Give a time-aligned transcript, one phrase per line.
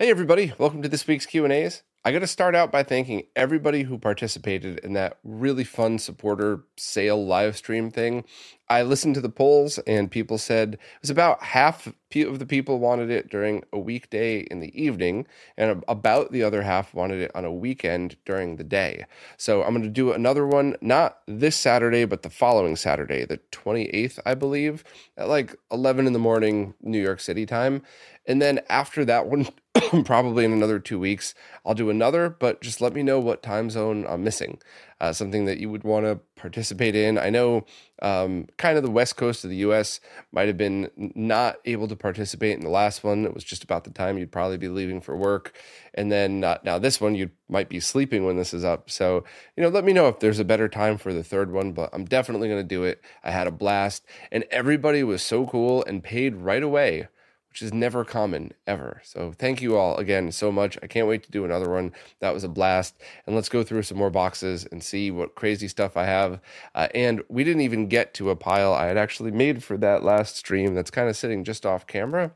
[0.00, 1.82] Hey everybody, welcome to this week's Q&As.
[2.02, 6.64] I got to start out by thanking everybody who participated in that really fun supporter
[6.78, 8.24] sale live stream thing.
[8.70, 12.78] I listened to the polls and people said it was about half of the people
[12.78, 15.26] wanted it during a weekday in the evening
[15.58, 19.04] and about the other half wanted it on a weekend during the day.
[19.36, 23.40] So I'm going to do another one not this Saturday but the following Saturday, the
[23.52, 24.84] 28th, I believe,
[25.18, 27.82] at like 11 in the morning New York City time.
[28.24, 29.48] And then after that one
[30.04, 31.32] probably in another two weeks,
[31.64, 34.58] I'll do another, but just let me know what time zone I'm missing.
[35.00, 37.16] Uh, something that you would want to participate in.
[37.16, 37.64] I know
[38.02, 40.00] um, kind of the west coast of the US
[40.32, 43.24] might have been not able to participate in the last one.
[43.24, 45.54] It was just about the time you'd probably be leaving for work.
[45.94, 48.90] And then uh, now this one, you might be sleeping when this is up.
[48.90, 49.24] So,
[49.56, 51.90] you know, let me know if there's a better time for the third one, but
[51.92, 53.02] I'm definitely going to do it.
[53.22, 57.08] I had a blast and everybody was so cool and paid right away
[57.50, 59.00] which is never common ever.
[59.04, 60.78] So thank you all again so much.
[60.82, 61.92] I can't wait to do another one.
[62.20, 62.94] That was a blast.
[63.26, 66.40] And let's go through some more boxes and see what crazy stuff I have.
[66.74, 70.02] Uh, and we didn't even get to a pile I had actually made for that
[70.02, 72.32] last stream that's kind of sitting just off camera.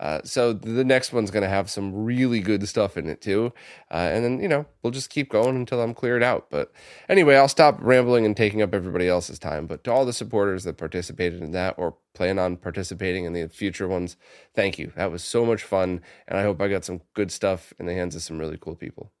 [0.00, 3.52] Uh, so the next one's going to have some really good stuff in it too.
[3.90, 6.50] Uh, and then, you know, we'll just keep going until I'm cleared out.
[6.50, 6.72] But
[7.08, 9.66] anyway, I'll stop rambling and taking up everybody else's time.
[9.66, 13.48] But to all the supporters that participated in that or plan on participating in the
[13.48, 14.16] future ones,
[14.54, 14.92] thank you.
[14.96, 16.00] That was so much fun.
[16.28, 18.76] And I hope I got some good stuff in the hands of some really cool
[18.76, 19.13] people.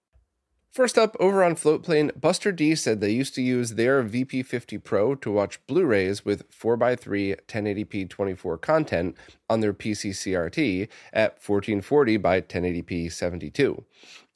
[0.74, 5.14] First up, over on Floatplane, Buster D said they used to use their VP50 Pro
[5.14, 9.16] to watch Blu rays with 4x3 1080p 24 content
[9.48, 13.84] on their PC CRT at 1440 by 1080p 72.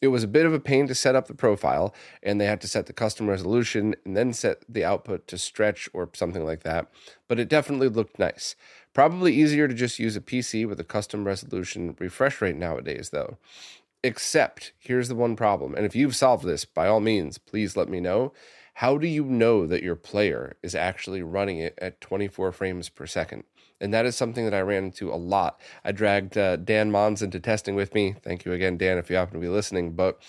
[0.01, 2.61] It was a bit of a pain to set up the profile, and they had
[2.61, 6.63] to set the custom resolution and then set the output to stretch or something like
[6.63, 6.87] that,
[7.27, 8.55] but it definitely looked nice.
[8.95, 13.39] Probably easier to just use a PC with a custom resolution refresh rate nowadays, though.
[14.05, 15.75] Except, here's the one problem.
[15.75, 18.33] And if you've solved this, by all means, please let me know.
[18.75, 23.07] How do you know that your player is actually running it at 24 frames per
[23.07, 23.43] second?
[23.81, 25.61] And that is something that I ran into a lot.
[25.85, 28.15] I dragged uh, Dan Mons into testing with me.
[28.23, 29.95] Thank you again, Dan, if you happen to be listening.
[29.97, 30.23] But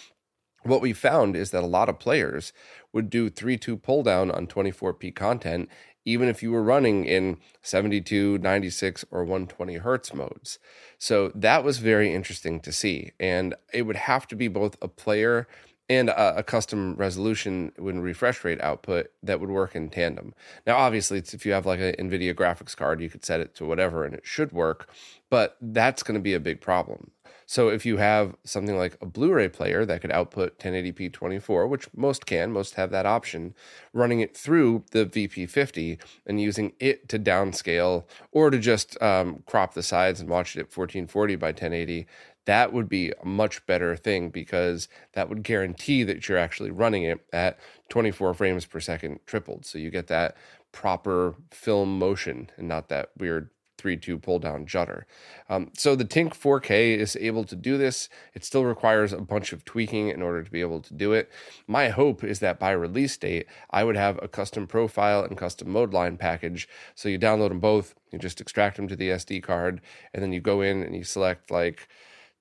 [0.63, 2.51] what we found is that a lot of players
[2.91, 5.69] would do 3 2 pull down on 24p content
[6.05, 10.59] even if you were running in 72, 96, or 120 hertz modes.
[10.97, 13.11] So that was very interesting to see.
[13.19, 15.47] And it would have to be both a player
[15.89, 20.35] and a, custom resolution when refresh rate output that would work in tandem.
[20.67, 23.65] Now, obviously, if you have like an NVIDIA graphics card, you could set it to
[23.65, 24.87] whatever and it should work,
[25.31, 27.09] but that's going to be a big problem.
[27.49, 31.87] So if you have something like a Blu-ray player that could output 1080p 24, which
[31.95, 33.55] most can, most have that option,
[33.91, 39.73] running it through the VP50 and using it to downscale or to just um, crop
[39.73, 42.05] the sides and watch it at 1440 by 1080,
[42.45, 47.01] that would be a much better thing because that would guarantee that you're actually running
[47.01, 47.57] it at
[47.89, 49.65] 24 frames per second tripled.
[49.65, 50.37] So you get that
[50.71, 53.49] proper film motion and not that weird
[53.79, 55.05] 3.2 pull down judder.
[55.49, 58.09] Um, so the Tink 4K is able to do this.
[58.33, 61.29] It still requires a bunch of tweaking in order to be able to do it.
[61.67, 65.69] My hope is that by release date, I would have a custom profile and custom
[65.69, 66.67] mode line package.
[66.95, 69.81] So you download them both, you just extract them to the SD card,
[70.13, 71.87] and then you go in and you select like,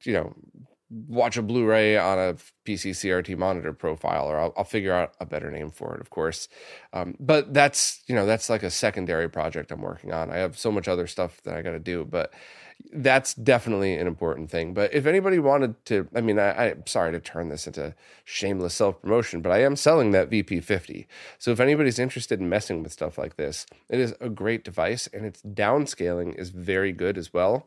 [0.03, 0.35] you know,
[0.91, 2.35] watch a Blu-ray on a
[2.65, 6.11] PC CRT monitor profile, or I'll, I'll figure out a better name for it, of
[6.11, 6.49] course.
[6.93, 10.31] Um, but that's you know that's like a secondary project I'm working on.
[10.31, 12.33] I have so much other stuff that I got to do, but
[12.93, 14.73] that's definitely an important thing.
[14.73, 17.95] But if anybody wanted to, I mean, I, I'm sorry to turn this into
[18.25, 21.07] shameless self promotion, but I am selling that VP50.
[21.39, 25.09] So if anybody's interested in messing with stuff like this, it is a great device,
[25.13, 27.67] and its downscaling is very good as well.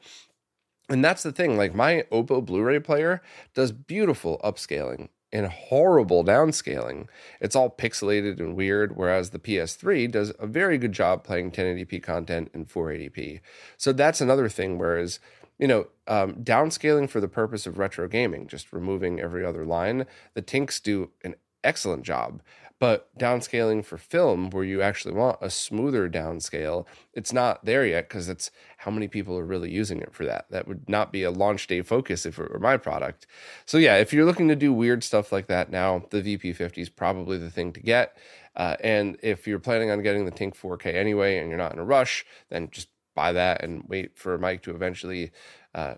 [0.91, 1.57] And that's the thing.
[1.57, 3.21] Like my Oppo Blu ray player
[3.53, 7.07] does beautiful upscaling and horrible downscaling.
[7.39, 12.03] It's all pixelated and weird, whereas the PS3 does a very good job playing 1080p
[12.03, 13.39] content in 480p.
[13.77, 14.77] So that's another thing.
[14.77, 15.21] Whereas,
[15.57, 20.05] you know, um, downscaling for the purpose of retro gaming, just removing every other line,
[20.33, 22.41] the Tinks do an excellent job.
[22.81, 28.09] But downscaling for film, where you actually want a smoother downscale, it's not there yet
[28.09, 30.47] because it's how many people are really using it for that.
[30.49, 33.27] That would not be a launch day focus if it were my product.
[33.67, 36.89] So, yeah, if you're looking to do weird stuff like that now, the VP50 is
[36.89, 38.17] probably the thing to get.
[38.55, 41.79] Uh, and if you're planning on getting the Tink 4K anyway and you're not in
[41.79, 45.31] a rush, then just buy that and wait for Mike to eventually
[45.75, 45.93] uh,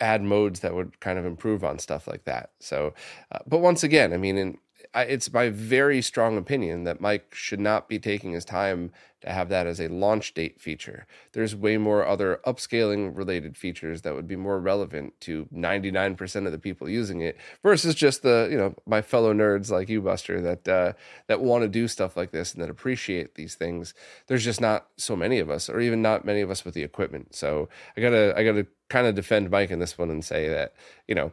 [0.00, 2.50] add modes that would kind of improve on stuff like that.
[2.58, 2.94] So,
[3.30, 4.58] uh, but once again, I mean, in
[4.96, 9.30] I, it's my very strong opinion that Mike should not be taking his time to
[9.30, 11.06] have that as a launch date feature.
[11.32, 16.52] There's way more other upscaling related features that would be more relevant to 99% of
[16.52, 20.40] the people using it versus just the, you know, my fellow nerds like you Buster
[20.40, 20.92] that uh,
[21.26, 23.92] that want to do stuff like this and that appreciate these things.
[24.28, 26.82] There's just not so many of us or even not many of us with the
[26.82, 27.34] equipment.
[27.34, 27.68] So
[27.98, 30.48] I got to I got to kind of defend Mike in this one and say
[30.48, 30.72] that,
[31.06, 31.32] you know,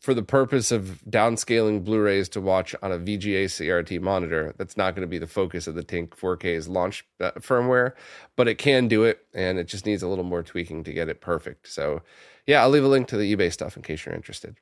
[0.00, 4.94] for the purpose of downscaling Blu-rays to watch on a VGA CRT monitor, that's not
[4.94, 7.92] going to be the focus of the Tink 4K's launch uh, firmware,
[8.36, 11.08] but it can do it, and it just needs a little more tweaking to get
[11.08, 11.68] it perfect.
[11.68, 12.02] So,
[12.46, 14.56] yeah, I'll leave a link to the eBay stuff in case you're interested.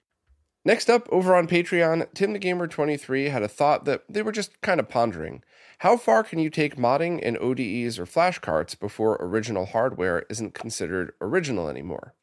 [0.65, 4.33] Next up, over on Patreon, Tim the Gamer 23 had a thought that they were
[4.33, 5.45] just kind of pondering.
[5.79, 11.13] How far can you take modding in ODEs or flashcards before original hardware isn't considered
[11.21, 12.15] original anymore?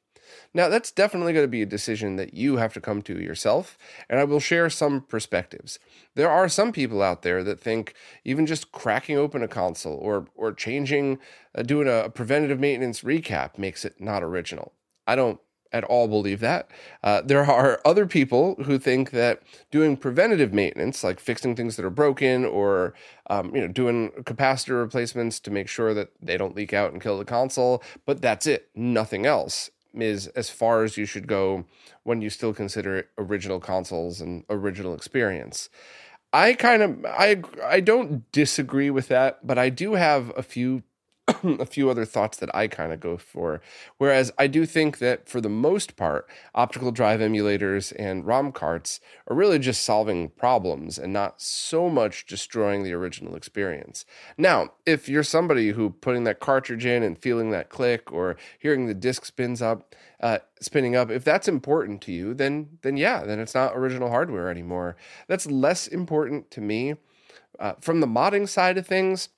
[0.54, 3.78] Now, that's definitely going to be a decision that you have to come to yourself,
[4.08, 5.80] and I will share some perspectives.
[6.14, 10.28] There are some people out there that think even just cracking open a console or
[10.36, 11.18] or changing,
[11.56, 14.74] uh, doing a preventative maintenance recap makes it not original.
[15.08, 15.40] I don't
[15.72, 16.70] at all believe that.
[17.04, 19.42] Uh, there are other people who think that
[19.72, 22.94] doing preventative maintenance, like fixing things that are broken or
[23.28, 27.02] um, you know doing capacitor replacements to make sure that they don't leak out and
[27.02, 31.66] kill the console, but that's it, nothing else is as far as you should go
[32.04, 35.70] when you still consider original consoles and original experience.
[36.32, 40.84] I kind of I I don't disagree with that, but I do have a few
[41.44, 43.62] a few other thoughts that I kind of go for.
[43.98, 49.00] Whereas I do think that for the most part, optical drive emulators and ROM carts
[49.28, 54.06] are really just solving problems and not so much destroying the original experience.
[54.38, 58.88] Now, if you're somebody who putting that cartridge in and feeling that click or hearing
[58.88, 63.24] the disc spins up, uh, spinning up, if that's important to you, then then yeah,
[63.24, 64.98] then it's not original hardware anymore.
[65.28, 66.96] That's less important to me.
[67.60, 69.30] Uh, from the modding side of things,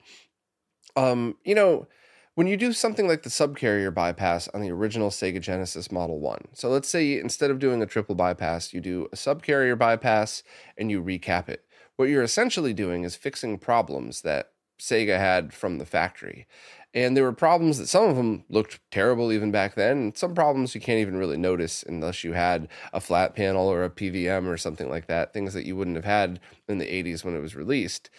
[0.96, 1.88] um, you know,
[2.36, 6.50] when you do something like the subcarrier bypass on the original Sega Genesis Model 1,
[6.54, 10.44] so let's say instead of doing a triple bypass, you do a subcarrier bypass
[10.78, 11.64] and you recap it.
[11.96, 16.46] What you're essentially doing is fixing problems that Sega had from the factory.
[16.96, 20.34] And there were problems that some of them looked terrible even back then, and some
[20.34, 24.48] problems you can't even really notice unless you had a flat panel or a PVM
[24.48, 26.40] or something like that, things that you wouldn't have had
[26.70, 28.10] in the 80s when it was released.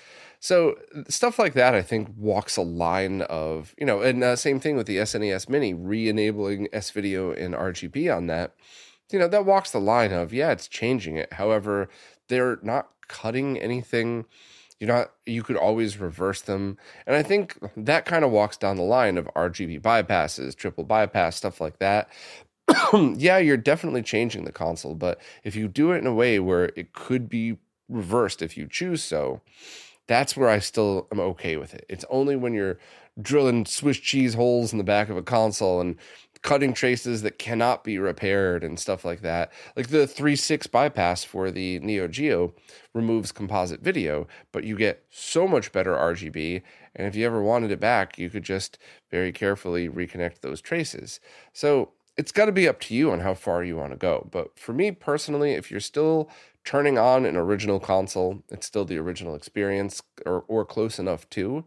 [0.40, 0.76] So
[1.08, 4.76] stuff like that, I think, walks a line of you know, and uh, same thing
[4.76, 8.54] with the SNES Mini, re-enabling S Video and RGB on that.
[9.10, 11.32] You know, that walks the line of yeah, it's changing it.
[11.32, 11.88] However,
[12.28, 14.26] they're not cutting anything.
[14.80, 15.12] You're not.
[15.24, 16.76] You could always reverse them,
[17.06, 21.36] and I think that kind of walks down the line of RGB bypasses, triple bypass,
[21.36, 22.10] stuff like that.
[23.16, 26.72] yeah, you're definitely changing the console, but if you do it in a way where
[26.76, 27.56] it could be
[27.88, 29.40] reversed if you choose so,
[30.08, 31.86] that's where I still am okay with it.
[31.88, 32.78] It's only when you're
[33.20, 35.96] drilling Swiss cheese holes in the back of a console and
[36.42, 39.52] cutting traces that cannot be repaired and stuff like that.
[39.76, 42.54] Like the 3.6 bypass for the Neo Geo
[42.94, 46.62] removes composite video, but you get so much better RGB.
[46.94, 48.78] And if you ever wanted it back, you could just
[49.10, 51.20] very carefully reconnect those traces.
[51.52, 54.28] So it's got to be up to you on how far you want to go.
[54.30, 56.30] But for me personally, if you're still
[56.64, 61.64] turning on an original console, it's still the original experience or, or close enough to.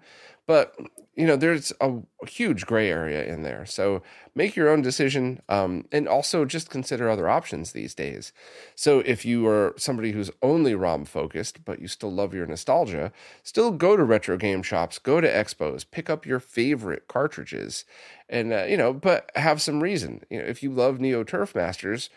[0.49, 0.75] But,
[1.15, 3.67] you know, there's a, huge gray area in there.
[3.67, 4.01] So
[4.33, 8.33] make your own decision um, and also just consider other options these days.
[8.73, 13.11] So if you are somebody who's only ROM focused, but you still love your nostalgia,
[13.43, 17.85] still go to retro game shops, go to expos, pick up your favorite cartridges,
[18.27, 20.23] and, uh, you know, but have some reason.
[20.31, 22.09] You know, if you love Neo Turf Masters,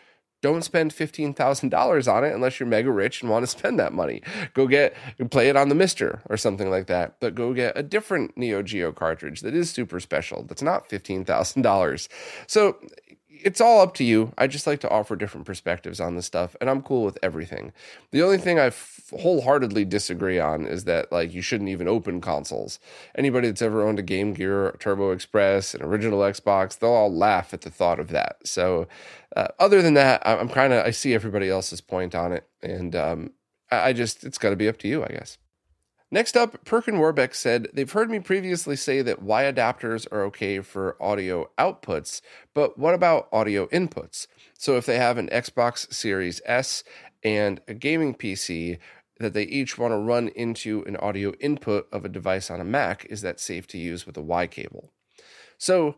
[0.43, 4.21] don't spend $15,000 on it unless you're mega rich and want to spend that money.
[4.53, 4.93] Go get,
[5.31, 7.15] play it on the MiSTer or something like that.
[7.21, 12.07] But go get a different Neo Geo cartridge that is super special, that's not $15,000.
[12.45, 12.75] So
[13.43, 14.33] it's all up to you.
[14.37, 17.73] I just like to offer different perspectives on this stuff, and I'm cool with everything.
[18.11, 18.71] The only thing I
[19.11, 22.79] wholeheartedly disagree on is that like you shouldn't even open consoles.
[23.15, 27.53] Anybody that's ever owned a Game Gear, Turbo Express, an original Xbox, they'll all laugh
[27.53, 28.37] at the thought of that.
[28.45, 28.87] So,
[29.35, 32.95] uh, other than that, I'm kind of I see everybody else's point on it, and
[32.95, 33.31] um,
[33.71, 35.37] I just it's got to be up to you, I guess.
[36.13, 40.59] Next up, Perkin Warbeck said, They've heard me previously say that Y adapters are okay
[40.59, 42.21] for audio outputs,
[42.53, 44.27] but what about audio inputs?
[44.55, 46.83] So if they have an Xbox Series S
[47.23, 48.77] and a gaming PC
[49.19, 52.63] that they each want to run into an audio input of a device on a
[52.63, 54.91] Mac, is that safe to use with a Y cable?
[55.57, 55.95] So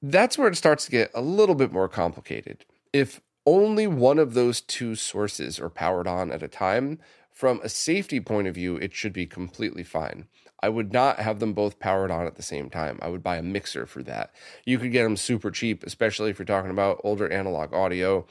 [0.00, 2.64] that's where it starts to get a little bit more complicated.
[2.94, 6.98] If only one of those two sources are powered on at a time,
[7.34, 10.28] from a safety point of view, it should be completely fine.
[10.62, 12.98] I would not have them both powered on at the same time.
[13.02, 14.32] I would buy a mixer for that.
[14.64, 18.24] You could get them super cheap, especially if you're talking about older analog audio.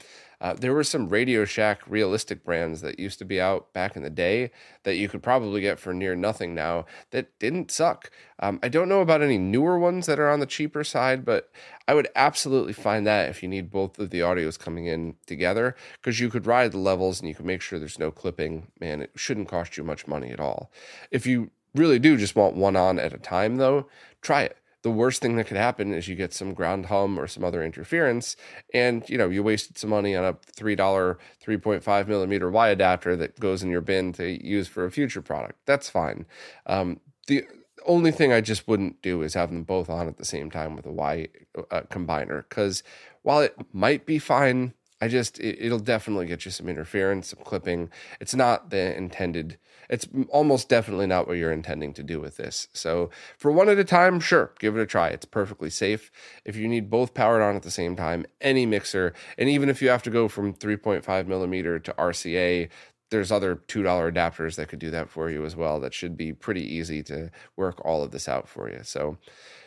[0.44, 4.02] Uh, there were some Radio Shack realistic brands that used to be out back in
[4.02, 4.50] the day
[4.82, 8.10] that you could probably get for near nothing now that didn't suck.
[8.40, 11.50] Um, I don't know about any newer ones that are on the cheaper side, but
[11.88, 15.74] I would absolutely find that if you need both of the audios coming in together,
[15.94, 18.66] because you could ride the levels and you can make sure there's no clipping.
[18.78, 20.70] Man, it shouldn't cost you much money at all.
[21.10, 23.88] If you really do just want one on at a time, though,
[24.20, 27.26] try it the worst thing that could happen is you get some ground hum or
[27.26, 28.36] some other interference
[28.72, 33.40] and you know you wasted some money on a $3 3.5 millimeter y adapter that
[33.40, 36.26] goes in your bin to use for a future product that's fine
[36.66, 37.44] um, the
[37.86, 40.76] only thing i just wouldn't do is have them both on at the same time
[40.76, 41.26] with a y
[41.70, 42.82] uh, combiner because
[43.22, 47.40] while it might be fine I just it, will definitely get you some interference, some
[47.44, 47.90] clipping.
[48.20, 49.58] It's not the intended.
[49.88, 52.68] It's almost definitely not what you're intending to do with this.
[52.72, 55.08] So for one at a time, sure, give it a try.
[55.08, 56.10] It's perfectly safe.
[56.44, 59.82] If you need both powered on at the same time, any mixer, and even if
[59.82, 62.68] you have to go from 3.5 millimeter to RCA,
[63.10, 65.78] there's other $2 adapters that could do that for you as well.
[65.80, 68.80] That should be pretty easy to work all of this out for you.
[68.82, 69.18] So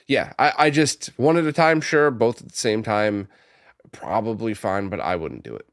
[0.07, 3.27] yeah, I, I just one at a time, sure, both at the same time
[3.91, 5.67] probably fine, but I wouldn't do it.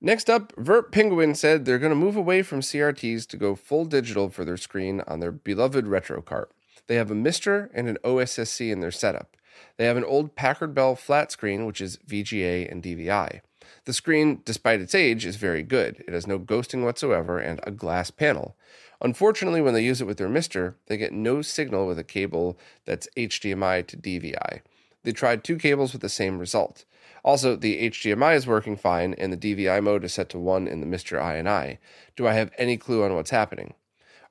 [0.00, 3.86] Next up, Vert Penguin said they're going to move away from CRTs to go full
[3.86, 6.52] digital for their screen on their beloved retro cart.
[6.86, 9.36] They have a MiSTer and an OSSC in their setup.
[9.78, 13.40] They have an old Packard Bell flat screen, which is VGA and DVI.
[13.86, 16.04] The screen, despite its age, is very good.
[16.06, 18.56] It has no ghosting whatsoever and a glass panel.
[19.00, 22.58] Unfortunately, when they use it with their MiSTer, they get no signal with a cable
[22.84, 24.60] that's HDMI to DVI.
[25.06, 26.84] They tried two cables with the same result.
[27.24, 30.80] Also, the HDMI is working fine and the DVI mode is set to 1 in
[30.80, 31.78] the MiSTer INI.
[32.16, 33.74] Do I have any clue on what's happening?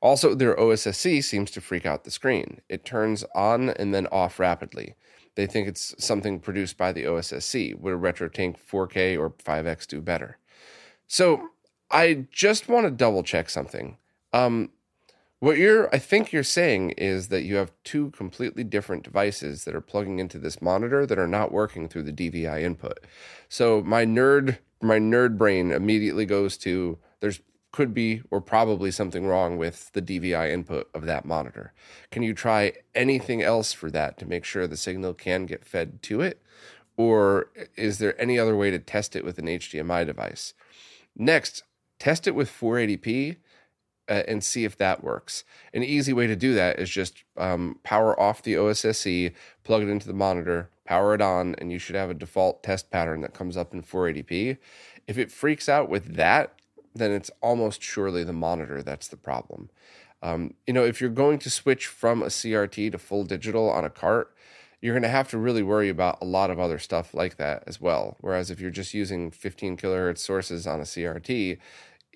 [0.02, 2.60] Also, their OSSC seems to freak out the screen.
[2.68, 4.96] It turns on and then off rapidly.
[5.36, 7.80] They think it's something produced by the OSSC.
[7.80, 10.40] Would a RetroTink 4K or 5X do better?
[11.08, 11.52] So,
[11.90, 13.96] I just want to double check something.
[14.34, 14.72] Um,
[15.40, 19.76] what you're, I think you're saying is that you have two completely different devices that
[19.76, 23.00] are plugging into this monitor that are not working through the DVI input.
[23.50, 27.42] So my nerd, my nerd brain immediately goes to there's
[27.76, 31.74] could be or probably something wrong with the DVI input of that monitor.
[32.10, 36.02] Can you try anything else for that to make sure the signal can get fed
[36.04, 36.42] to it?
[36.96, 40.54] Or is there any other way to test it with an HDMI device?
[41.18, 41.64] Next,
[42.00, 43.36] test it with 480p uh,
[44.08, 45.44] and see if that works.
[45.74, 49.34] An easy way to do that is just um, power off the OSSC,
[49.64, 52.92] plug it into the monitor, power it on, and you should have a default test
[52.92, 54.58] pattern that comes up in 480p.
[55.08, 56.54] If it freaks out with that,
[56.94, 59.70] then it's almost surely the monitor that's the problem.
[60.22, 63.86] Um, you know, if you're going to switch from a CRT to full digital on
[63.86, 64.34] a cart,
[64.82, 67.64] you're going to have to really worry about a lot of other stuff like that
[67.68, 68.18] as well.
[68.22, 71.58] Whereas if you're just using 15 kilohertz sources on a CRT,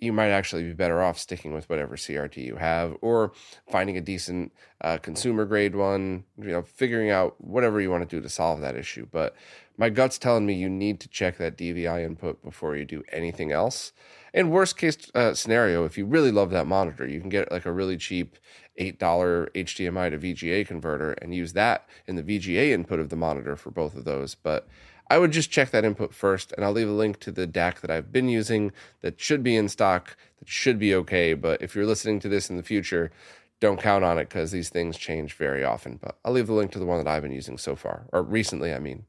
[0.02, 3.32] you might actually be better off sticking with whatever CRT you have or
[3.70, 4.52] finding a decent
[4.82, 8.62] uh, consumer grade one, you know, figuring out whatever you want to do to solve
[8.62, 9.08] that issue.
[9.12, 9.36] But
[9.78, 13.52] my gut's telling me you need to check that DVI input before you do anything
[13.52, 13.94] else.
[14.34, 17.66] And worst case uh, scenario, if you really love that monitor, you can get like
[17.66, 18.38] a really cheap
[18.80, 23.56] $8 HDMI to VGA converter and use that in the VGA input of the monitor
[23.56, 24.36] for both of those.
[24.36, 24.68] But
[25.10, 27.82] I would just check that input first, and I'll leave a link to the DAC
[27.82, 31.34] that I've been using that should be in stock, that should be okay.
[31.34, 33.12] But if you're listening to this in the future,
[33.60, 36.00] don't count on it because these things change very often.
[36.02, 38.22] But I'll leave the link to the one that I've been using so far, or
[38.22, 39.06] recently, I mean.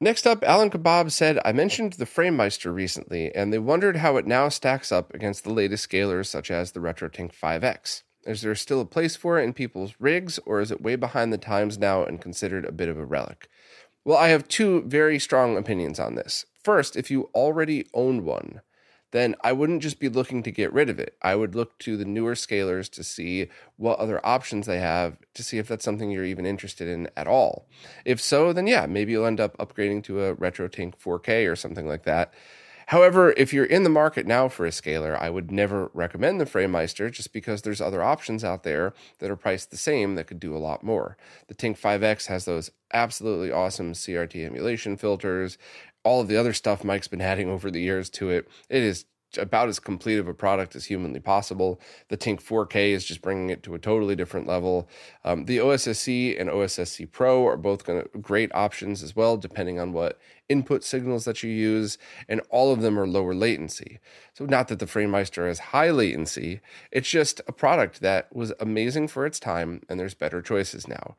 [0.00, 4.26] Next up, Alan Kebab said, I mentioned the FrameMeister recently, and they wondered how it
[4.26, 8.02] now stacks up against the latest scalers such as the RetroTink 5X.
[8.26, 11.32] Is there still a place for it in people's rigs, or is it way behind
[11.32, 13.48] the times now and considered a bit of a relic?
[14.04, 16.44] Well, I have two very strong opinions on this.
[16.62, 18.60] First, if you already own one,
[19.12, 21.16] then I wouldn't just be looking to get rid of it.
[21.22, 25.42] I would look to the newer scalers to see what other options they have to
[25.44, 27.68] see if that's something you're even interested in at all.
[28.04, 31.86] If so, then yeah, maybe you'll end up upgrading to a RetroTink 4K or something
[31.86, 32.34] like that.
[32.86, 36.44] However, if you're in the market now for a scaler, I would never recommend the
[36.44, 40.40] FrameMeister just because there's other options out there that are priced the same that could
[40.40, 41.16] do a lot more.
[41.48, 45.58] The Tink 5X has those absolutely awesome CRT emulation filters.
[46.04, 49.06] All of the other stuff Mike's been adding over the years to it, it is
[49.38, 51.80] about as complete of a product as humanly possible.
[52.08, 54.88] The Tink 4K is just bringing it to a totally different level.
[55.24, 59.92] Um, the OSSC and OSSC Pro are both to great options as well, depending on
[59.92, 61.96] what input signals that you use,
[62.28, 63.98] and all of them are lower latency.
[64.34, 66.60] So, not that the FrameMeister has high latency,
[66.90, 71.16] it's just a product that was amazing for its time, and there's better choices now.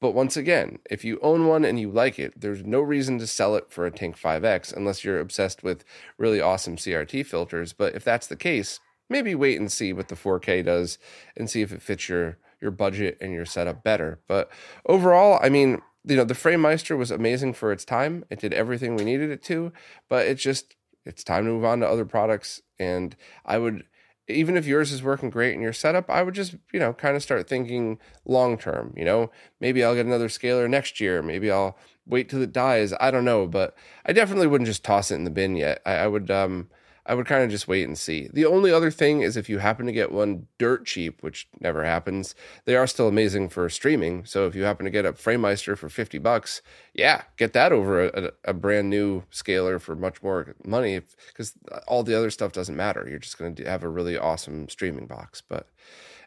[0.00, 3.26] But once again, if you own one and you like it, there's no reason to
[3.26, 5.84] sell it for a Tink 5X unless you're obsessed with
[6.18, 7.72] really awesome CRT filters.
[7.72, 8.78] But if that's the case,
[9.10, 10.98] maybe wait and see what the 4K does
[11.36, 14.18] and see if it fits your your budget and your setup better.
[14.26, 14.50] But
[14.86, 18.24] overall, I mean, you know, the FrameMeister was amazing for its time.
[18.30, 19.72] It did everything we needed it to,
[20.08, 20.74] but it just
[21.04, 23.84] it's time to move on to other products and I would
[24.28, 27.16] even if yours is working great in your setup, I would just, you know, kind
[27.16, 28.92] of start thinking long term.
[28.96, 29.30] You know,
[29.60, 31.22] maybe I'll get another scaler next year.
[31.22, 32.92] Maybe I'll wait till it dies.
[33.00, 35.80] I don't know, but I definitely wouldn't just toss it in the bin yet.
[35.84, 36.68] I, I would, um,
[37.08, 38.28] I would kind of just wait and see.
[38.30, 41.82] The only other thing is if you happen to get one dirt cheap, which never
[41.82, 42.34] happens,
[42.66, 44.26] they are still amazing for streaming.
[44.26, 46.60] So if you happen to get a FrameMeister for 50 bucks,
[46.92, 51.54] yeah, get that over a, a brand new scaler for much more money because
[51.86, 53.06] all the other stuff doesn't matter.
[53.08, 55.40] You're just going to have a really awesome streaming box.
[55.40, 55.66] But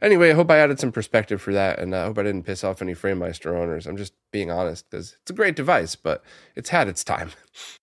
[0.01, 2.43] anyway, I hope I added some perspective for that, and uh, I hope I didn't
[2.43, 3.85] piss off any FrameMeister owners.
[3.85, 6.23] I'm just being honest because it's a great device, but
[6.55, 7.31] it's had its time.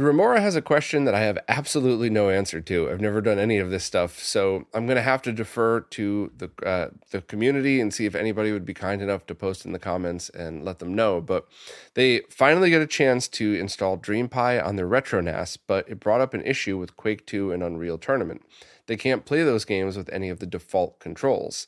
[0.00, 2.90] The Remora has a question that I have absolutely no answer to.
[2.90, 6.32] I've never done any of this stuff, so I'm going to have to defer to
[6.34, 9.72] the uh, the community and see if anybody would be kind enough to post in
[9.72, 11.20] the comments and let them know.
[11.20, 11.46] But
[11.92, 16.32] they finally get a chance to install DreamPi on their RetroNAS, but it brought up
[16.32, 18.40] an issue with Quake 2 and Unreal Tournament.
[18.86, 21.66] They can't play those games with any of the default controls.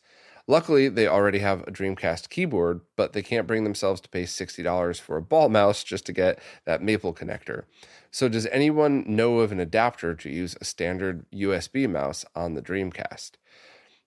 [0.49, 5.01] Luckily, they already have a Dreamcast keyboard, but they can't bring themselves to pay $60
[5.01, 7.65] for a ball mouse just to get that Maple connector.
[8.11, 12.63] So, does anyone know of an adapter to use a standard USB mouse on the
[12.63, 13.33] Dreamcast?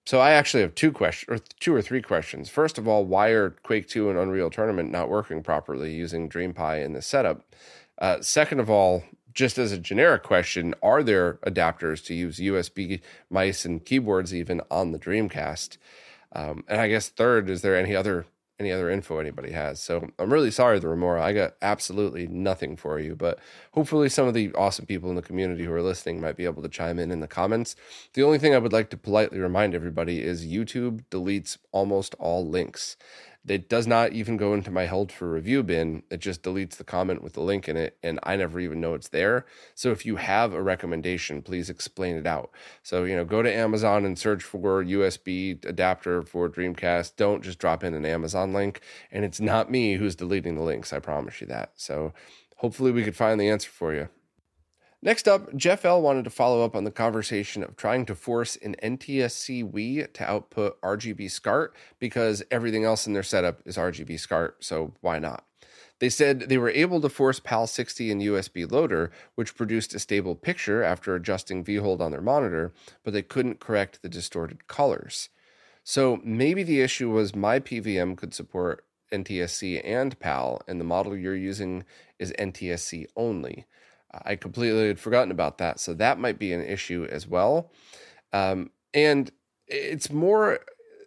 [0.05, 2.49] So, I actually have two questions, or two or three questions.
[2.49, 6.83] First of all, why are Quake 2 and Unreal Tournament not working properly using DreamPi
[6.83, 7.43] in this setup?
[7.97, 13.01] Uh, second of all, just as a generic question, are there adapters to use USB
[13.29, 15.77] mice and keyboards even on the Dreamcast?
[16.35, 18.25] Um, and I guess third, is there any other
[18.59, 19.81] any other info anybody has.
[19.81, 21.21] So I'm really sorry, the Remora.
[21.21, 23.39] I got absolutely nothing for you, but
[23.73, 26.61] hopefully some of the awesome people in the community who are listening might be able
[26.63, 27.75] to chime in in the comments.
[28.13, 32.47] The only thing I would like to politely remind everybody is YouTube deletes almost all
[32.47, 32.95] links.
[33.47, 36.01] It does not even go into my held for review bin.
[36.09, 38.95] It just deletes the comment with the link in it, and I never even know
[38.95, 39.45] it's there.
[39.75, 42.49] So if you have a recommendation, please explain it out.
[42.81, 47.17] So, you know, go to Amazon and search for USB adapter for Dreamcast.
[47.17, 48.81] Don't just drop in an Amazon link.
[49.11, 51.73] And it's not me who's deleting the links, I promise you that.
[51.75, 52.13] So
[52.57, 54.09] hopefully we could find the answer for you.
[55.05, 58.55] Next up, Jeff L wanted to follow up on the conversation of trying to force
[58.55, 64.19] an NTSC Wii to output RGB SCART because everything else in their setup is RGB
[64.19, 65.45] SCART, so why not?
[65.99, 69.99] They said they were able to force PAL 60 and USB loader, which produced a
[69.99, 75.29] stable picture after adjusting V-hold on their monitor, but they couldn't correct the distorted colors.
[75.83, 81.15] So maybe the issue was my PVM could support NTSC and PAL, and the model
[81.15, 81.83] you're using
[82.17, 83.67] is NTSC only.
[84.23, 85.79] I completely had forgotten about that.
[85.79, 87.71] So that might be an issue as well.
[88.33, 89.31] Um, and
[89.67, 90.59] it's more,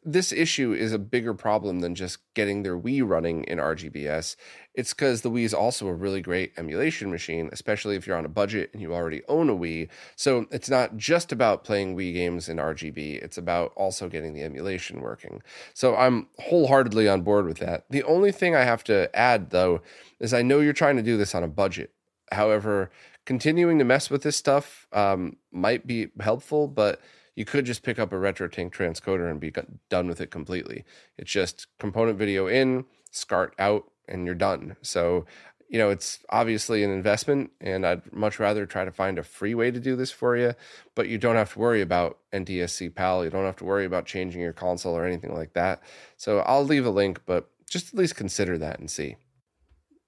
[0.04, 4.36] this issue is a bigger problem than just getting their Wii running in RGBS.
[4.74, 8.24] It's because the Wii is also a really great emulation machine, especially if you're on
[8.24, 9.88] a budget and you already own a Wii.
[10.16, 14.42] So it's not just about playing Wii games in RGB, it's about also getting the
[14.42, 15.42] emulation working.
[15.74, 17.84] So I'm wholeheartedly on board with that.
[17.90, 19.82] The only thing I have to add, though,
[20.20, 21.92] is I know you're trying to do this on a budget.
[22.32, 22.90] However,
[23.24, 27.00] continuing to mess with this stuff um, might be helpful, but
[27.38, 29.52] you could just pick up a RetroTink transcoder and be
[29.88, 30.84] done with it completely.
[31.16, 34.76] It's just component video in, SCART out, and you're done.
[34.82, 35.24] So,
[35.68, 39.54] you know, it's obviously an investment, and I'd much rather try to find a free
[39.54, 40.54] way to do this for you,
[40.94, 43.24] but you don't have to worry about NTSC PAL.
[43.24, 45.80] You don't have to worry about changing your console or anything like that.
[46.16, 49.16] So I'll leave a link, but just at least consider that and see.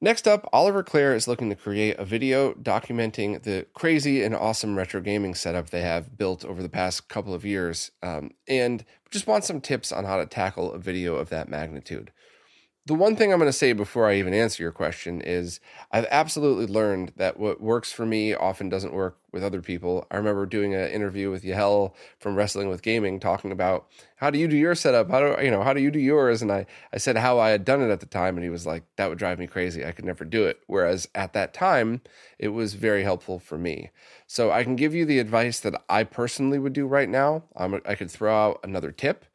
[0.02, 4.74] Next up, Oliver Clare is looking to create a video documenting the crazy and awesome
[4.74, 9.26] retro gaming setup they have built over the past couple of years, um, and just
[9.26, 12.12] want some tips on how to tackle a video of that magnitude.
[12.90, 15.60] The one thing I'm going to say before I even answer your question is
[15.92, 20.08] I've absolutely learned that what works for me often doesn't work with other people.
[20.10, 24.40] I remember doing an interview with Yahel from Wrestling with Gaming talking about how do
[24.40, 25.08] you do your setup?
[25.08, 26.42] How do you know how do you do yours?
[26.42, 28.66] And I I said how I had done it at the time, and he was
[28.66, 29.84] like, that would drive me crazy.
[29.84, 30.58] I could never do it.
[30.66, 32.00] Whereas at that time,
[32.40, 33.90] it was very helpful for me.
[34.26, 37.44] So I can give you the advice that I personally would do right now.
[37.54, 39.26] I'm, I could throw out another tip,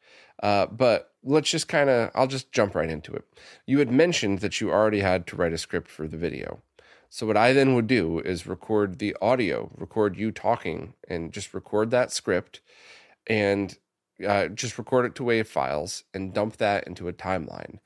[0.42, 3.24] uh, but let's just kind of, I'll just jump right into it.
[3.66, 6.62] You had mentioned that you already had to write a script for the video.
[7.10, 11.54] So, what I then would do is record the audio, record you talking, and just
[11.54, 12.60] record that script
[13.26, 13.76] and
[14.26, 17.78] uh, just record it to WAV files and dump that into a timeline.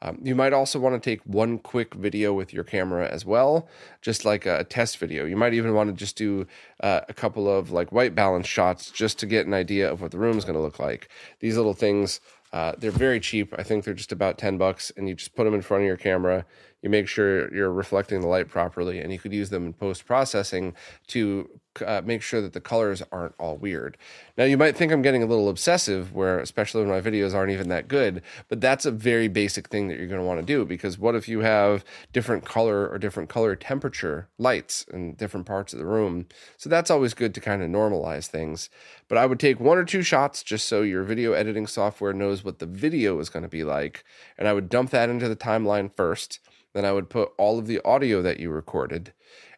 [0.00, 3.68] Um, you might also want to take one quick video with your camera as well,
[4.00, 5.24] just like a test video.
[5.24, 6.46] You might even want to just do
[6.80, 10.12] uh, a couple of like white balance shots just to get an idea of what
[10.12, 11.08] the room is going to look like.
[11.40, 12.20] These little things
[12.52, 13.54] uh, they're very cheap.
[13.58, 15.86] I think they're just about 10 bucks, and you just put them in front of
[15.86, 16.46] your camera.
[16.82, 20.06] You make sure you're reflecting the light properly, and you could use them in post
[20.06, 20.74] processing
[21.08, 21.48] to
[21.84, 23.96] uh, make sure that the colors aren't all weird.
[24.36, 27.52] Now, you might think I'm getting a little obsessive, where especially when my videos aren't
[27.52, 30.46] even that good, but that's a very basic thing that you're going to want to
[30.46, 35.46] do because what if you have different color or different color temperature lights in different
[35.46, 36.26] parts of the room?
[36.56, 38.70] So that's always good to kind of normalize things.
[39.08, 42.44] But I would take one or two shots just so your video editing software knows
[42.44, 44.04] what the video is going to be like,
[44.36, 46.40] and I would dump that into the timeline first.
[46.74, 49.12] Then I would put all of the audio that you recorded,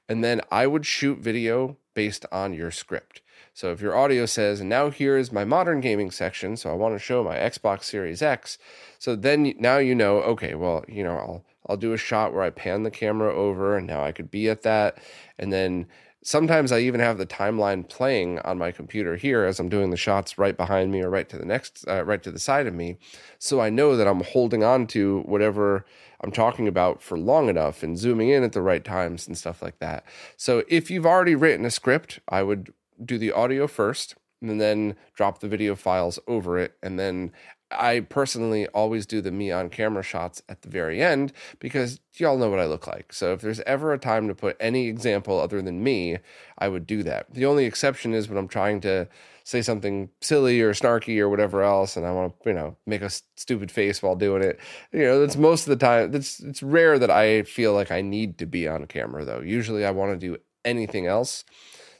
[0.09, 3.21] and then I would shoot video based on your script.
[3.53, 6.95] So if your audio says, now here is my modern gaming section, so I want
[6.95, 8.59] to show my Xbox Series X,
[8.99, 12.43] so then now you know, okay, well, you know, I'll I'll do a shot where
[12.43, 14.99] I pan the camera over, and now I could be at that,
[15.39, 15.87] and then
[16.23, 19.97] sometimes I even have the timeline playing on my computer here as I'm doing the
[19.97, 22.75] shots right behind me or right to the next, uh, right to the side of
[22.75, 22.99] me,
[23.39, 25.85] so I know that I'm holding on to whatever
[26.23, 29.63] I'm talking about for long enough and zooming in at the right times and stuff
[29.63, 30.05] like that.
[30.37, 34.97] So if you've already written a script, I would do the audio first and then
[35.15, 37.33] drop the video files over it and then
[37.71, 42.37] I personally always do the me on camera shots at the very end because y'all
[42.37, 43.13] know what I look like.
[43.13, 46.19] So if there's ever a time to put any example other than me,
[46.59, 47.33] I would do that.
[47.33, 49.09] The only exception is when I'm trying to
[49.51, 53.03] say something silly or snarky or whatever else, and I want to, you know, make
[53.03, 54.61] a stupid face while doing it.
[54.93, 56.15] You know, that's most of the time.
[56.15, 59.41] It's it's rare that I feel like I need to be on camera though.
[59.41, 61.45] Usually, I want to do anything else.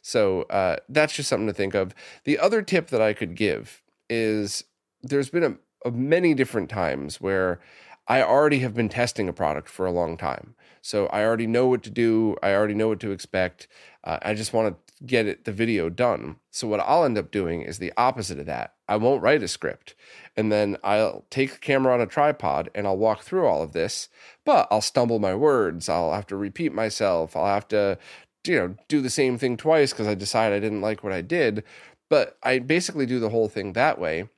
[0.03, 1.95] So uh, that's just something to think of.
[2.25, 4.65] The other tip that I could give is
[5.03, 7.61] there's been a, a many different times where
[8.07, 10.55] I already have been testing a product for a long time.
[10.83, 12.37] So I already know what to do.
[12.43, 13.69] I already know what to expect.
[14.05, 16.37] Uh, I just want to get it the video done.
[16.51, 18.75] So what I'll end up doing is the opposite of that.
[18.89, 19.95] I won't write a script.
[20.37, 23.73] And then I'll take the camera on a tripod and I'll walk through all of
[23.73, 24.09] this,
[24.45, 25.89] but I'll stumble my words.
[25.89, 27.37] I'll have to repeat myself.
[27.37, 27.99] I'll have to
[28.47, 31.23] you know do the same thing twice because I decide I didn't like what I
[31.23, 31.65] did.
[32.09, 34.29] But I basically do the whole thing that way,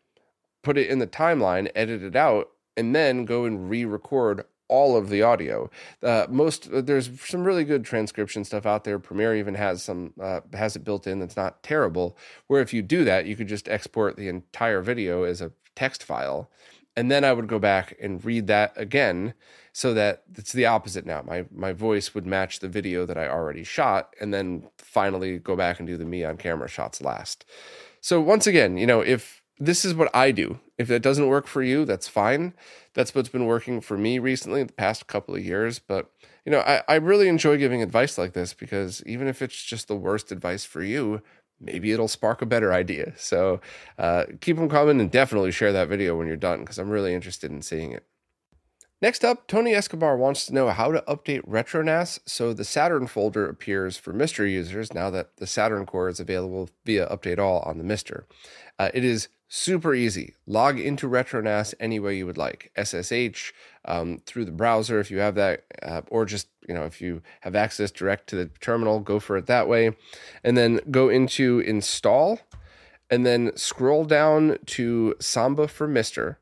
[0.62, 5.10] put it in the timeline, edit it out, and then go and re-record all of
[5.10, 5.70] the audio.
[6.02, 8.98] Uh, most uh, there's some really good transcription stuff out there.
[8.98, 12.16] Premiere even has some uh, has it built in that's not terrible.
[12.46, 16.02] Where if you do that, you could just export the entire video as a text
[16.02, 16.50] file,
[16.96, 19.34] and then I would go back and read that again
[19.74, 21.22] so that it's the opposite now.
[21.22, 25.54] My my voice would match the video that I already shot, and then finally go
[25.54, 27.44] back and do the me on camera shots last.
[28.00, 30.60] So once again, you know, if this is what I do.
[30.78, 32.54] If that doesn't work for you, that's fine.
[32.94, 35.78] That's what's been working for me recently, the past couple of years.
[35.78, 36.10] But,
[36.44, 39.88] you know, I, I really enjoy giving advice like this because even if it's just
[39.88, 41.22] the worst advice for you,
[41.60, 43.12] maybe it'll spark a better idea.
[43.16, 43.60] So
[43.98, 47.14] uh, keep them coming and definitely share that video when you're done because I'm really
[47.14, 48.04] interested in seeing it.
[49.00, 53.48] Next up, Tony Escobar wants to know how to update RetroNAS so the Saturn folder
[53.48, 57.78] appears for MiSTer users now that the Saturn core is available via Update All on
[57.78, 58.24] the MiSTer.
[58.78, 60.34] Uh, it is super easy.
[60.46, 62.72] Log into RetroNAS any way you would like.
[62.82, 63.52] SSH
[63.84, 67.20] um, through the browser if you have that, uh, or just you know if you
[67.42, 69.94] have access direct to the terminal, go for it that way,
[70.42, 72.40] and then go into install,
[73.10, 76.36] and then scroll down to Samba for MiSTer,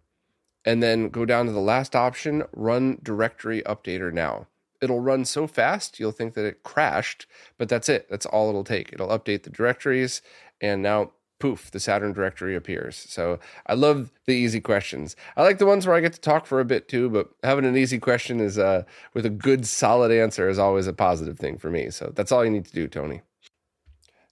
[0.65, 4.47] and then go down to the last option, run directory updater now.
[4.81, 7.27] It'll run so fast you'll think that it crashed,
[7.59, 8.09] but that's it.
[8.09, 8.93] That's all it'll take.
[8.93, 10.23] It'll update the directories,
[10.61, 12.97] and now poof, the Saturn directory appears.
[12.97, 15.17] So I love the easy questions.
[15.37, 17.65] I like the ones where I get to talk for a bit too, but having
[17.65, 21.59] an easy question is uh, with a good, solid answer is always a positive thing
[21.59, 21.91] for me.
[21.91, 23.23] So that's all you need to do, Tony.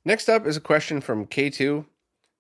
[0.05, 1.85] Next up is a question from K2.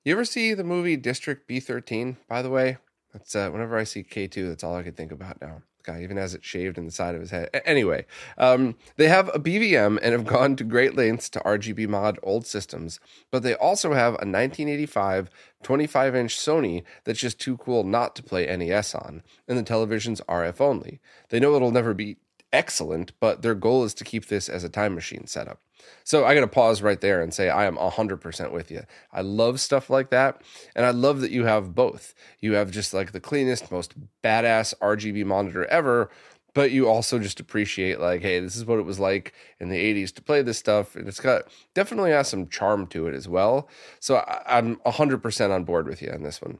[0.04, 2.78] You ever see the movie District B13, by the way?
[3.12, 5.62] That's uh, whenever I see K2, that's all I can think about now.
[5.88, 7.48] Guy even has it shaved in the side of his head.
[7.54, 8.04] A- anyway,
[8.36, 12.46] um, they have a BVM and have gone to great lengths to RGB mod old
[12.46, 15.30] systems, but they also have a 1985
[15.62, 20.20] 25 inch Sony that's just too cool not to play NES on, and the television's
[20.22, 21.00] RF only.
[21.30, 22.18] They know it'll never be
[22.52, 25.60] excellent, but their goal is to keep this as a time machine setup.
[26.04, 28.82] So I got to pause right there and say I am 100% with you.
[29.12, 30.42] I love stuff like that.
[30.74, 32.14] And I love that you have both.
[32.40, 36.10] You have just like the cleanest, most badass RGB monitor ever,
[36.54, 39.76] but you also just appreciate like, hey, this is what it was like in the
[39.76, 40.96] 80s to play this stuff.
[40.96, 43.68] And it's got definitely has some charm to it as well.
[44.00, 46.58] So I, I'm 100% on board with you on this one.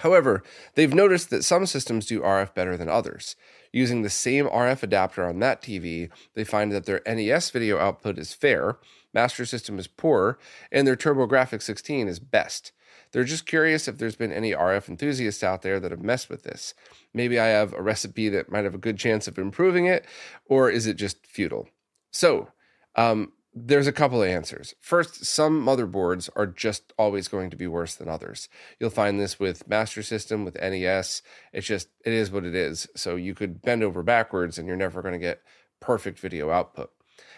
[0.00, 0.42] However,
[0.74, 3.34] they've noticed that some systems do RF better than others.
[3.72, 8.18] Using the same RF adapter on that TV, they find that their NES video output
[8.18, 8.76] is fair,
[9.14, 10.38] Master System is poor,
[10.70, 12.72] and their TurboGrafx 16 is best.
[13.12, 16.42] They're just curious if there's been any RF enthusiasts out there that have messed with
[16.42, 16.74] this.
[17.14, 20.04] Maybe I have a recipe that might have a good chance of improving it,
[20.44, 21.68] or is it just futile?
[22.10, 22.48] So,
[22.94, 24.74] um, there's a couple of answers.
[24.82, 28.50] First, some motherboards are just always going to be worse than others.
[28.78, 31.22] You'll find this with Master System, with NES.
[31.54, 32.86] It's just, it is what it is.
[32.94, 35.40] So you could bend over backwards and you're never going to get
[35.80, 36.90] perfect video output.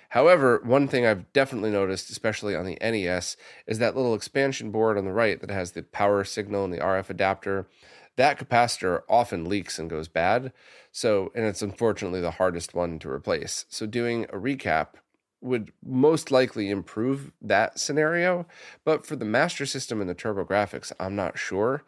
[0.08, 3.36] However, one thing I've definitely noticed, especially on the NES,
[3.68, 6.78] is that little expansion board on the right that has the power signal and the
[6.78, 7.68] RF adapter.
[8.16, 10.52] That capacitor often leaks and goes bad.
[10.90, 13.66] So, and it's unfortunately the hardest one to replace.
[13.68, 14.94] So, doing a recap
[15.40, 18.46] would most likely improve that scenario.
[18.84, 21.84] But for the master system and the TurboGrafx, I'm not sure.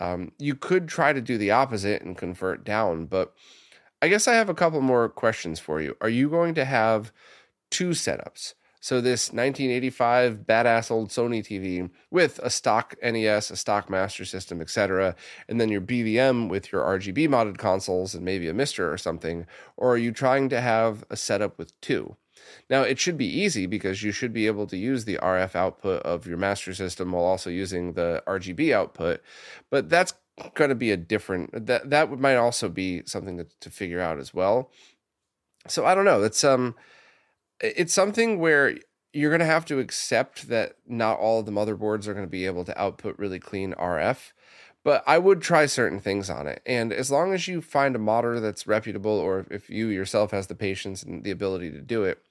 [0.00, 3.34] Um, you could try to do the opposite and convert down, but
[4.02, 5.96] I guess I have a couple more questions for you.
[6.00, 7.12] Are you going to have
[7.70, 8.54] two setups?
[8.86, 14.60] So this 1985 badass old Sony TV with a stock NES, a stock Master System,
[14.60, 15.16] etc.,
[15.48, 19.46] and then your BVM with your RGB modded consoles and maybe a MiSTer or something,
[19.76, 22.16] or are you trying to have a setup with two?
[22.68, 26.02] Now, it should be easy because you should be able to use the RF output
[26.02, 29.20] of your master system while also using the RGB output,
[29.70, 30.14] but that's
[30.54, 34.18] going to be a different that that might also be something to, to figure out
[34.18, 34.70] as well.
[35.66, 36.22] So I don't know.
[36.22, 36.74] It's um
[37.60, 38.76] it's something where
[39.14, 42.30] you're going to have to accept that not all of the motherboards are going to
[42.30, 44.32] be able to output really clean RF
[44.86, 46.62] but I would try certain things on it.
[46.64, 50.46] And as long as you find a modder that's reputable, or if you yourself has
[50.46, 52.22] the patience and the ability to do it,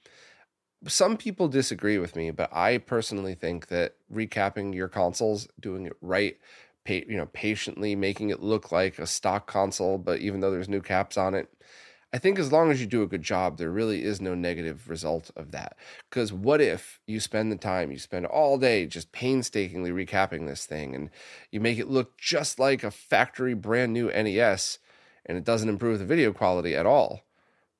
[0.88, 5.96] some people disagree with me, but I personally think that recapping your consoles, doing it
[6.00, 6.36] right,
[6.84, 10.68] pay, you know, patiently making it look like a stock console, but even though there's
[10.68, 11.48] new caps on it,
[12.12, 14.88] I think as long as you do a good job, there really is no negative
[14.88, 15.76] result of that.
[16.08, 20.64] Because what if you spend the time, you spend all day just painstakingly recapping this
[20.66, 21.10] thing and
[21.50, 24.78] you make it look just like a factory brand new NES
[25.26, 27.25] and it doesn't improve the video quality at all?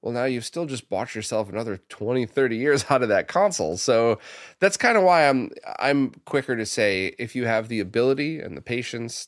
[0.06, 3.76] Well now you've still just bought yourself another 20 30 years out of that console.
[3.76, 4.20] So
[4.60, 8.56] that's kind of why i'm i'm quicker to say if you have the ability and
[8.56, 9.26] the patience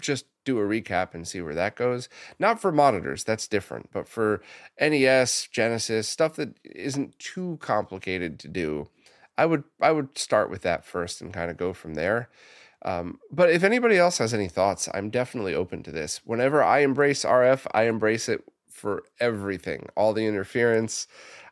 [0.00, 2.08] just do a recap and see where that goes.
[2.40, 4.42] Not for monitors that's different but for
[4.80, 8.88] nes genesis stuff that isn't too complicated to do
[9.36, 12.28] i would i would start with that first and kind of go from there.
[12.82, 16.20] Um, but if anybody else has any thoughts, I'm definitely open to this.
[16.24, 18.44] Whenever I embrace RF, I embrace it
[18.78, 21.06] for everything, all the interference.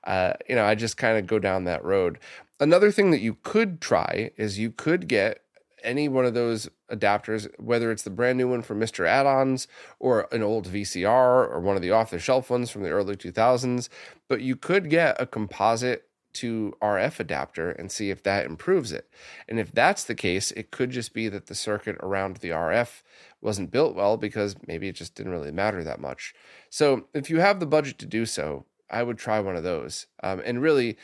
[0.05, 2.19] Uh, you know, I just kind of go down that road.
[2.61, 5.43] Another thing that you could try is you could get
[5.83, 10.29] any one of those adapters, whether it's the brand new one from MiSTer Add-ons or
[10.33, 13.89] an old VCR or one of the off-the-shelf ones from the early 2000s,
[14.29, 19.09] but you could get a composite to RF adapter and see if that improves it.
[19.49, 23.03] And if that's the case, it could just be that the circuit around the RF
[23.47, 26.35] wasn't built well because maybe it just didn't really matter that much.
[26.69, 30.09] So if you have the budget to do so, I would try one of those.
[30.23, 30.99] Um, and really,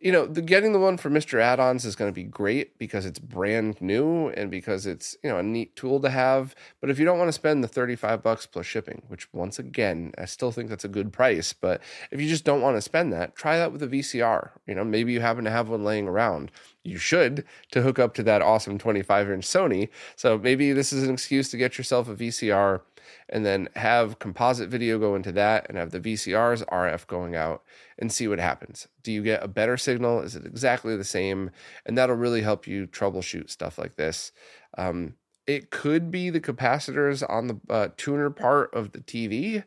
[0.00, 3.04] you know, the getting the one for MiSTer Add-ons is going to be great because
[3.04, 6.54] it's brand new and because it's, you know, a neat tool to have.
[6.80, 10.12] But if you don't want to spend the 35 bucks plus shipping, which once again,
[10.16, 11.82] I still think that's a good price, but
[12.12, 14.50] if you just don't want to spend that, try that with a VCR.
[14.68, 16.52] You know, maybe you happen to have one laying around.
[16.84, 19.88] You should to hook up to that awesome 25 inch Sony.
[20.14, 22.82] So maybe this is an excuse to get yourself a VCR
[23.28, 27.62] and then have composite video go into that and have the VCR's RF going out
[27.98, 28.88] and see what happens.
[29.02, 30.20] Do you get a better signal?
[30.20, 31.50] Is it exactly the same?
[31.84, 34.32] And that'll really help you troubleshoot stuff like this.
[34.76, 35.14] Um,
[35.46, 39.64] it could be the capacitors on the uh, tuner part of the TV,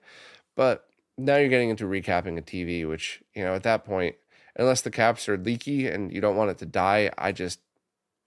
[0.55, 0.85] but
[1.17, 4.15] now you're getting into recapping a TV, which, you know, at that point,
[4.55, 7.59] unless the caps are leaky and you don't want it to die, I just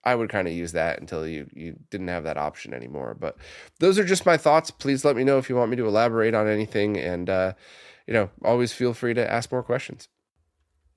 [0.04, 3.16] I would kind of use that until you you didn't have that option anymore.
[3.18, 3.36] But
[3.80, 4.70] those are just my thoughts.
[4.70, 7.52] Please let me know if you want me to elaborate on anything, and uh,
[8.06, 10.08] you know, always feel free to ask more questions.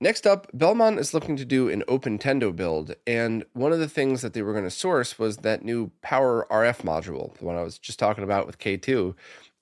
[0.00, 4.22] Next up, Belmont is looking to do an OpenTendo build, and one of the things
[4.22, 7.62] that they were going to source was that new Power RF module, the one I
[7.62, 9.14] was just talking about with K2.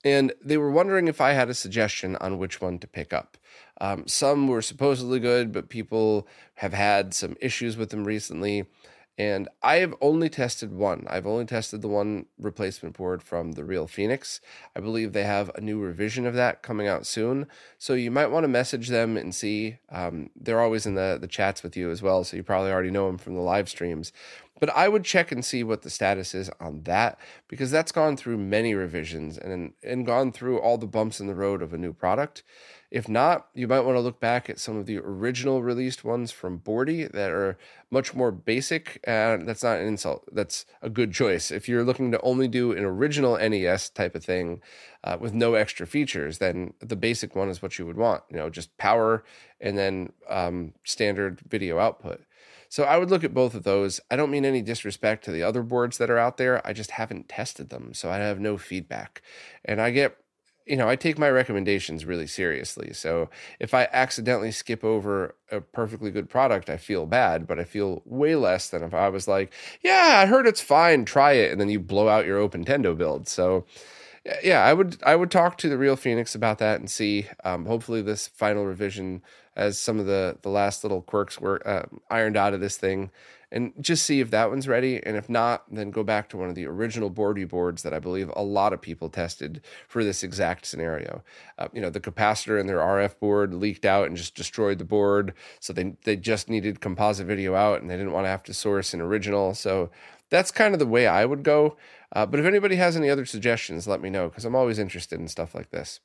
[0.05, 3.37] And they were wondering if I had a suggestion on which one to pick up.
[3.81, 8.67] Um, some were supposedly good, but people have had some issues with them recently.
[9.17, 11.07] And I have only tested one.
[11.09, 14.39] I've only tested the one replacement board from the Real Phoenix.
[14.75, 17.47] I believe they have a new revision of that coming out soon.
[17.79, 19.77] So you might want to message them and see.
[19.89, 22.23] Um, they're always in the, the chats with you as well.
[22.23, 24.13] So you probably already know them from the live streams.
[24.59, 28.17] But I would check and see what the status is on that because that's gone
[28.17, 31.77] through many revisions and, and gone through all the bumps in the road of a
[31.77, 32.43] new product.
[32.89, 36.31] If not, you might want to look back at some of the original released ones
[36.31, 37.57] from Bordy that are
[37.91, 39.03] much more basic.
[39.05, 40.23] Uh, that's not an insult.
[40.31, 41.51] That's a good choice.
[41.51, 44.61] If you're looking to only do an original NES type of thing
[45.03, 48.23] uh, with no extra features, then the basic one is what you would want.
[48.29, 49.25] You know, just power
[49.59, 52.21] and then um, standard video output.
[52.69, 53.99] So I would look at both of those.
[54.09, 56.65] I don't mean any disrespect to the other boards that are out there.
[56.65, 59.21] I just haven't tested them, so I have no feedback.
[59.63, 60.17] And I get
[60.67, 62.93] you know, I take my recommendations really seriously.
[62.93, 67.63] So if I accidentally skip over a perfectly good product, I feel bad, but I
[67.63, 71.51] feel way less than if I was like, yeah, I heard it's fine, try it,
[71.51, 73.27] and then you blow out your OpenTendo build.
[73.27, 73.65] So
[74.43, 77.27] yeah, I would I would talk to the real Phoenix about that and see.
[77.43, 79.21] Um, hopefully, this final revision,
[79.57, 83.09] as some of the the last little quirks were uh, ironed out of this thing,
[83.51, 85.01] and just see if that one's ready.
[85.03, 87.99] And if not, then go back to one of the original boardy boards that I
[87.99, 91.23] believe a lot of people tested for this exact scenario.
[91.57, 94.85] Uh, you know, the capacitor in their RF board leaked out and just destroyed the
[94.85, 95.33] board.
[95.59, 98.53] So they, they just needed composite video out and they didn't want to have to
[98.53, 99.53] source an original.
[99.55, 99.89] So
[100.29, 101.77] that's kind of the way I would go.
[102.13, 105.19] Uh, but if anybody has any other suggestions, let me know because I'm always interested
[105.19, 105.99] in stuff like this.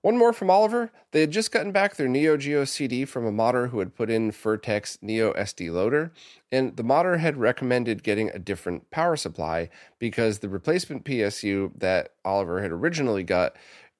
[0.00, 0.92] One more from Oliver.
[1.10, 4.10] They had just gotten back their Neo Geo CD from a modder who had put
[4.10, 6.12] in Furrtek's Neo SD loader,
[6.52, 12.12] and the modder had recommended getting a different power supply because the replacement PSU that
[12.24, 13.56] Oliver had originally got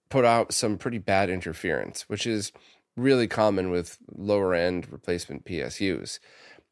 [0.09, 2.53] put out some pretty bad interference, which is
[2.97, 6.21] really common with lower end replacement PSUs.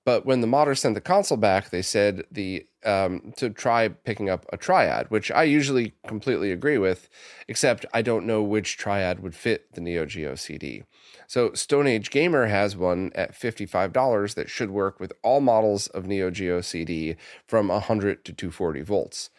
[0.06, 4.30] But when the modder sent the console back, they said the um, to try picking
[4.30, 7.08] up a triad, which I usually completely agree with,
[7.48, 10.84] except I don't know which triad would fit the Neo Geo CD.
[11.26, 16.06] So Stone Age Gamer has one at $55 that should work with all models of
[16.06, 17.16] Neo Geo CD
[17.48, 19.30] from 100 to 240 volts.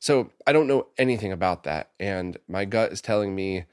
[0.00, 3.66] So I don't know anything about that, and my gut is telling me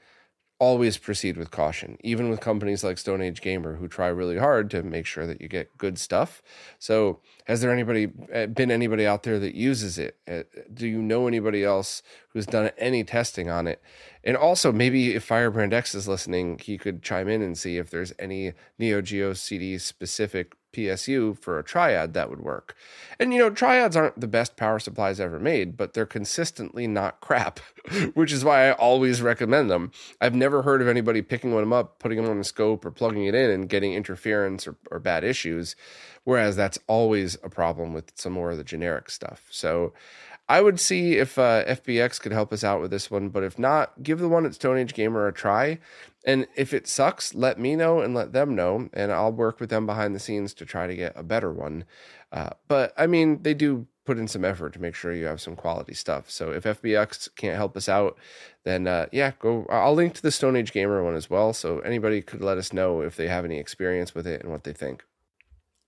[0.62, 4.70] always proceed with caution, even with companies like Stone Age Gamer who try really hard
[4.70, 6.40] to make sure that you get good stuff.
[6.78, 10.18] So, has there anybody uh, been anybody out there that uses it?
[10.30, 13.82] Uh, do you know anybody else who's done any testing on it?
[14.22, 17.90] And also, maybe if Firebrand X is listening, he could chime in and see if
[17.90, 22.74] there's any Neo Geo CD specific PSU for a triad that would work.
[23.18, 27.20] And you know, triads aren't the best power supplies ever made, but they're consistently not
[27.20, 27.58] crap,
[28.14, 29.92] which is why I always recommend them.
[30.20, 33.26] I've never heard of anybody picking one up, putting them on a scope, or plugging
[33.26, 35.76] it in and getting interference or, or bad issues.
[36.24, 39.46] Whereas that's always a problem with some more of the generic stuff.
[39.50, 39.92] So
[40.48, 43.58] I would see if uh, FBX could help us out with this one, but if
[43.58, 45.78] not, give the one at Stone Age Gamer a try.
[46.24, 49.70] And if it sucks, let me know and let them know, and I'll work with
[49.70, 51.84] them behind the scenes to try to get a better one.
[52.30, 55.40] Uh, but I mean, they do put in some effort to make sure you have
[55.40, 56.30] some quality stuff.
[56.30, 58.18] So if FBX can't help us out,
[58.64, 59.66] then uh, yeah, go.
[59.68, 61.52] I'll link to the Stone Age Gamer one as well.
[61.52, 64.64] So anybody could let us know if they have any experience with it and what
[64.64, 65.04] they think.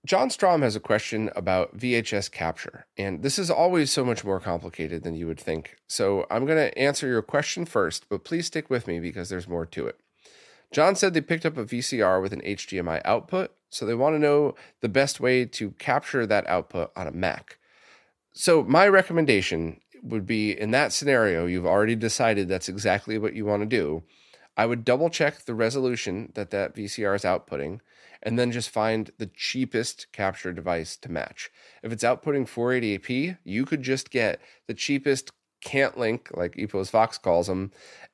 [0.05, 4.39] John Strom has a question about VHS capture, and this is always so much more
[4.39, 5.77] complicated than you would think.
[5.87, 9.47] So I'm going to answer your question first, but please stick with me because there's
[9.47, 9.99] more to it.
[10.71, 14.19] John said they picked up a VCR with an HDMI output, so they want to
[14.19, 17.57] know the best way to capture that output on a Mac.
[18.33, 23.45] So, my recommendation would be in that scenario, you've already decided that's exactly what you
[23.45, 24.03] want to do.
[24.57, 27.79] I would double check the resolution that that VCR is outputting
[28.23, 31.51] and then just find the cheapest capture device to match.
[31.83, 35.31] If it's outputting 480p, you could just get the cheapest
[35.65, 37.71] Cam Link, like EposVox calls them,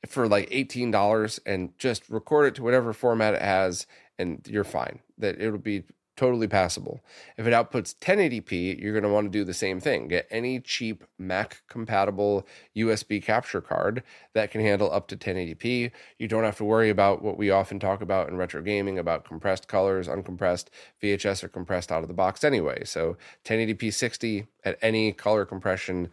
[0.07, 3.85] for like $18 and just record it to whatever format it has,
[4.17, 4.99] and you're fine.
[5.19, 5.83] That it'll be
[6.17, 7.01] totally passable.
[7.37, 10.07] If it outputs 1080p, you're going to want to do the same thing.
[10.07, 15.91] Get any cheap Mac compatible USB capture card that can handle up to 1080p.
[16.19, 19.25] You don't have to worry about what we often talk about in retro gaming about
[19.25, 20.67] compressed colors, uncompressed.
[21.01, 22.83] VHS are compressed out of the box anyway.
[22.85, 26.09] So 1080p 60 at any color compression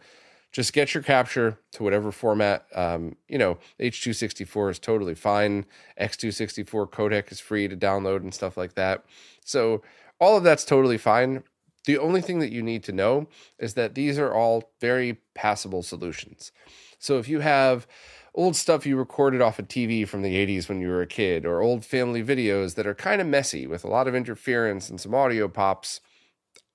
[0.51, 2.65] just get your capture to whatever format.
[2.73, 5.65] Um, you know, H264 is totally fine.
[5.99, 9.05] X264 codec is free to download and stuff like that.
[9.45, 9.83] So
[10.19, 11.43] all of that's totally fine.
[11.85, 13.27] The only thing that you need to know
[13.57, 16.51] is that these are all very passable solutions.
[16.97, 17.87] So if you have
[18.35, 21.45] old stuff you recorded off a TV from the 80s when you were a kid,
[21.45, 24.99] or old family videos that are kind of messy with a lot of interference and
[24.99, 26.01] some audio pops,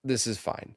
[0.03, 0.75] this is fine.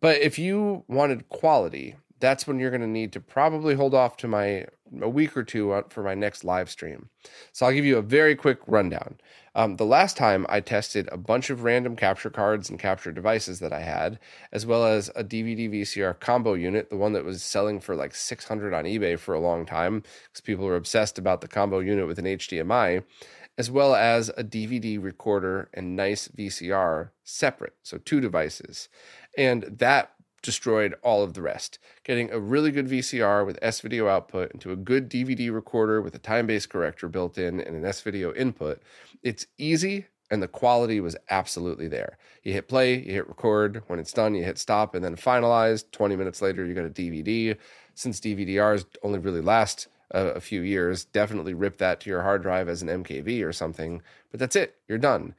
[0.00, 4.16] But if you wanted quality, that's when you're going to need to probably hold off
[4.18, 4.66] to my
[5.02, 7.10] a week or two for my next live stream.
[7.52, 9.18] So I'll give you a very quick rundown.
[9.54, 13.58] Um, the last time I tested a bunch of random capture cards and capture devices
[13.58, 14.18] that I had,
[14.52, 18.14] as well as a DVD VCR combo unit, the one that was selling for like
[18.14, 22.06] 600 on eBay for a long time because people were obsessed about the combo unit
[22.06, 23.02] with an HDMI,
[23.56, 28.88] as well as a DVD recorder and nice VCR separate, so two devices.
[29.36, 30.12] And that
[30.42, 31.78] destroyed all of the rest.
[32.04, 36.14] Getting a really good VCR with S video output into a good DVD recorder with
[36.14, 38.82] a time based corrector built in and an S video input,
[39.22, 42.18] it's easy and the quality was absolutely there.
[42.42, 43.82] You hit play, you hit record.
[43.86, 45.84] When it's done, you hit stop and then finalize.
[45.90, 47.56] 20 minutes later, you got a DVD.
[47.94, 52.42] Since DVDRs only really last a, a few years, definitely rip that to your hard
[52.42, 54.02] drive as an MKV or something.
[54.30, 55.34] But that's it, you're done.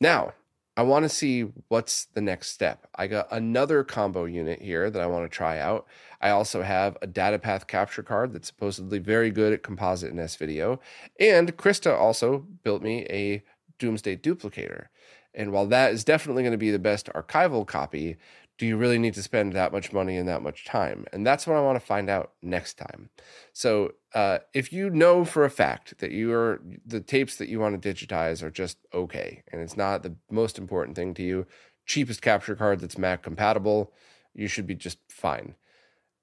[0.00, 0.32] Now,
[0.80, 2.86] I want to see what's the next step.
[2.94, 5.86] I got another combo unit here that I want to try out.
[6.22, 10.36] I also have a Datapath capture card that's supposedly very good at composite and S
[10.36, 10.80] video.
[11.20, 13.42] And Krista also built me a
[13.78, 14.86] Doomsday duplicator.
[15.34, 18.16] And while that is definitely going to be the best archival copy,
[18.60, 21.06] do you really need to spend that much money and that much time?
[21.14, 23.08] And that's what I want to find out next time.
[23.54, 27.58] So, uh, if you know for a fact that you are the tapes that you
[27.58, 31.46] want to digitize are just okay, and it's not the most important thing to you,
[31.86, 33.94] cheapest capture card that's Mac compatible,
[34.34, 35.54] you should be just fine.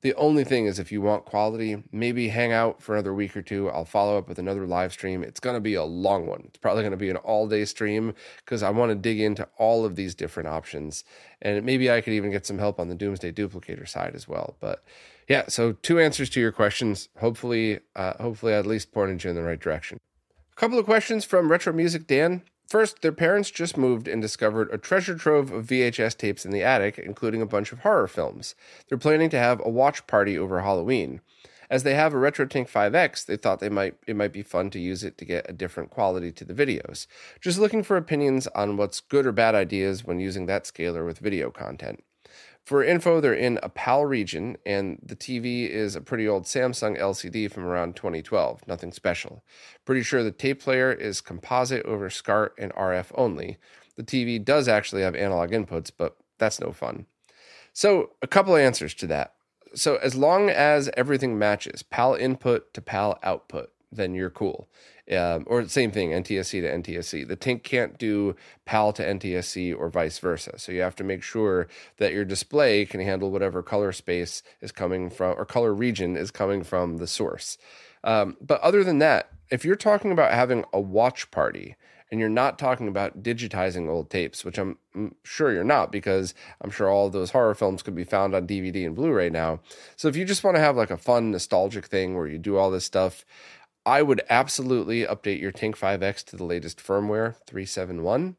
[0.01, 3.41] The only thing is, if you want quality, maybe hang out for another week or
[3.41, 3.69] two.
[3.69, 5.23] I'll follow up with another live stream.
[5.23, 6.43] It's going to be a long one.
[6.45, 9.47] It's probably going to be an all day stream because I want to dig into
[9.57, 11.03] all of these different options.
[11.41, 14.55] And maybe I could even get some help on the Doomsday Duplicator side as well.
[14.59, 14.83] But
[15.27, 17.09] yeah, so two answers to your questions.
[17.19, 19.99] Hopefully, uh, hopefully, I at least pointed you in the right direction.
[20.51, 22.43] A couple of questions from Retro Music Dan.
[22.67, 26.63] First, their parents just moved and discovered a treasure trove of VHS tapes in the
[26.63, 28.55] attic, including a bunch of horror films.
[28.87, 31.21] They're planning to have a watch party over Halloween.
[31.69, 34.79] As they have a RetroTink 5X, they thought they might it might be fun to
[34.79, 37.07] use it to get a different quality to the videos.
[37.41, 41.19] Just looking for opinions on what's good or bad ideas when using that scaler with
[41.19, 42.03] video content.
[42.67, 46.99] For info, they're in a PAL region, and the TV is a pretty old Samsung
[46.99, 48.67] LCD from around 2012.
[48.67, 49.41] Nothing special.
[49.85, 53.55] Pretty sure the tape player is composite over SCART and RF only.
[53.95, 57.05] The TV does actually have analog inputs, but that's no fun.
[57.71, 59.35] So, a couple answers to that.
[59.73, 64.67] So, as long as everything matches PAL input to PAL output, then you're cool
[65.11, 67.27] um, or same thing, NTSC to NTSC.
[67.27, 68.35] The Tink can't do
[68.65, 70.57] PAL to NTSC or vice versa.
[70.57, 74.71] So you have to make sure that your display can handle whatever color space is
[74.71, 77.57] coming from or color region is coming from the source.
[78.03, 81.75] Um, but other than that, if you're talking about having a watch party
[82.09, 86.33] and you're not talking about digitizing old tapes, which I'm, I'm sure you're not because
[86.61, 89.29] I'm sure all of those horror films could be found on DVD and Blu ray
[89.29, 89.59] now.
[89.95, 92.57] So if you just want to have like a fun, nostalgic thing where you do
[92.57, 93.25] all this stuff,
[93.87, 98.35] I would absolutely update your Tink 5X to the latest firmware 371.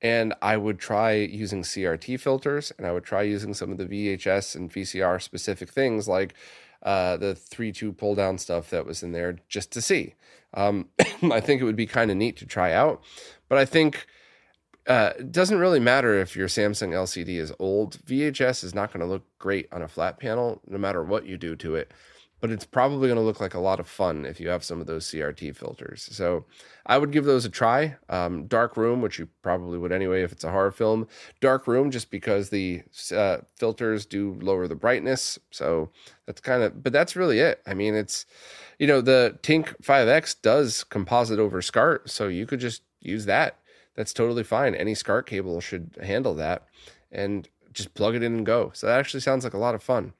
[0.00, 3.86] And I would try using CRT filters and I would try using some of the
[3.86, 6.34] VHS and VCR specific things like
[6.84, 10.14] uh, the 3 2 pull down stuff that was in there just to see.
[10.54, 10.88] Um,
[11.32, 13.02] I think it would be kind of neat to try out.
[13.48, 14.06] But I think
[14.86, 17.98] uh, it doesn't really matter if your Samsung LCD is old.
[18.06, 21.36] VHS is not going to look great on a flat panel no matter what you
[21.36, 21.90] do to it
[22.46, 24.80] but it's probably going to look like a lot of fun if you have some
[24.80, 26.08] of those CRT filters.
[26.12, 26.44] So
[26.86, 27.96] I would give those a try.
[28.08, 31.08] Um, Dark Room, which you probably would anyway if it's a horror film.
[31.40, 32.82] Dark Room, just because the
[33.12, 35.40] uh, filters do lower the brightness.
[35.50, 35.90] So
[36.24, 37.62] that's kind of, but that's really it.
[37.66, 38.26] I mean, it's,
[38.78, 43.58] you know, the Tink 5X does composite over SCART, so you could just use that.
[43.96, 44.76] That's totally fine.
[44.76, 46.68] Any SCART cable should handle that
[47.10, 48.70] and just plug it in and go.
[48.72, 50.12] So that actually sounds like a lot of fun.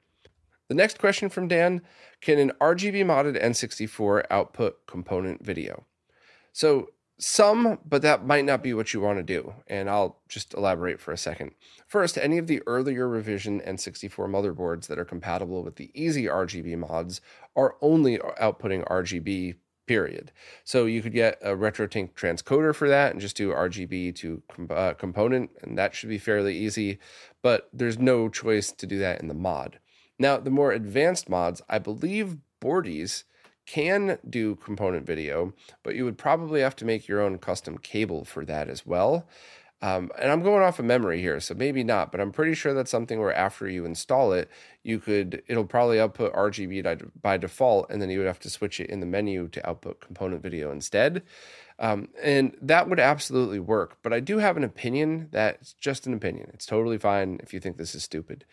[0.69, 1.81] The next question from Dan
[2.21, 5.85] Can an RGB modded N64 output component video?
[6.51, 6.89] So,
[7.19, 9.53] Some, but that might not be what you want to do.
[9.67, 11.51] And I'll just elaborate for a second.
[11.87, 16.77] First, any of the earlier revision N64 motherboards that are compatible with the easy RGB
[16.77, 17.21] mods
[17.55, 19.55] are only outputting RGB
[19.87, 20.33] period.
[20.65, 24.93] So you could get a RetroTink transcoder for that and just do RGB to uh,
[24.93, 26.99] component, and that should be fairly easy.
[27.41, 29.79] But there's no choice to do that in the mod.
[30.19, 33.23] Now, the more advanced mods, I believe Borti's
[33.65, 35.53] can do component video,
[35.83, 39.27] but you would probably have to make your own custom cable for that as well.
[39.79, 42.73] Um, and I'm going off of memory here, so maybe not, but I'm pretty sure
[42.73, 44.49] that's something where after you install it,
[44.81, 48.79] you could, it'll probably output RGB by default, and then you would have to switch
[48.79, 51.21] it in the menu to output component video instead.
[51.77, 53.97] Um, and that would absolutely work.
[54.01, 56.49] But I do have an opinion that's just an opinion.
[56.55, 58.45] It's totally fine if you think this is stupid.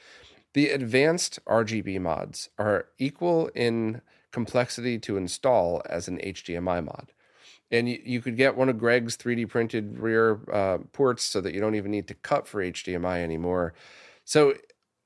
[0.55, 4.01] The advanced RGB mods are equal in
[4.33, 7.13] complexity to install as an HDMI mod
[7.71, 11.55] and you, you could get one of Greg's 3D printed rear uh, ports so that
[11.55, 13.75] you don't even need to cut for HDMI anymore.
[14.25, 14.55] So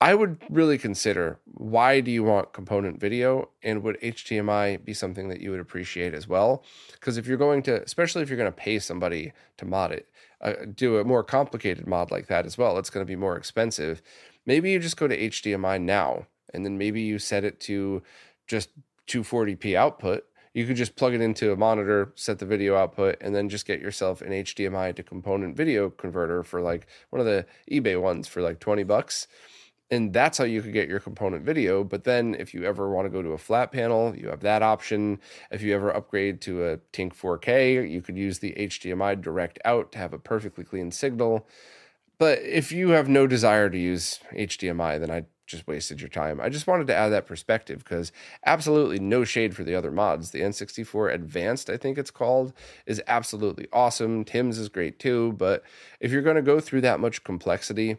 [0.01, 5.29] I would really consider why do you want component video and would HDMI be something
[5.29, 6.63] that you would appreciate as well?
[6.93, 10.09] Because if you're going to, especially if you're going to pay somebody to mod it,
[10.41, 13.37] uh, do a more complicated mod like that as well, it's going to be more
[13.37, 14.03] expensive.
[14.49, 18.03] Maybe you just go to HDMI now and then maybe you set it to
[18.49, 18.71] just
[19.07, 20.25] 240p output
[20.59, 23.65] you could just plug it into a monitor, set the video output, and then just
[23.65, 28.27] get yourself an HDMI to component video converter for like one of the eBay ones
[28.27, 29.29] for like 20 bucks.
[29.91, 31.85] And that's how you could get your component video.
[31.85, 34.63] But then if you ever want to go to a flat panel, you have that
[34.63, 35.21] option.
[35.53, 39.93] If you ever upgrade to a Tink 4K, you could use the HDMI direct out
[39.93, 41.47] to have a perfectly clean signal.
[42.19, 46.41] But if you have no desire to use HDMI, then I just wasted your time.
[46.41, 48.13] I just wanted to add that perspective because
[48.45, 50.31] absolutely no shade for the other mods.
[50.31, 52.53] The N64 Advanced, I think it's called,
[52.87, 54.25] is absolutely awesome.
[54.25, 55.33] Tim's is great too.
[55.33, 55.65] But
[56.01, 57.97] if you're going to go through that much complexity,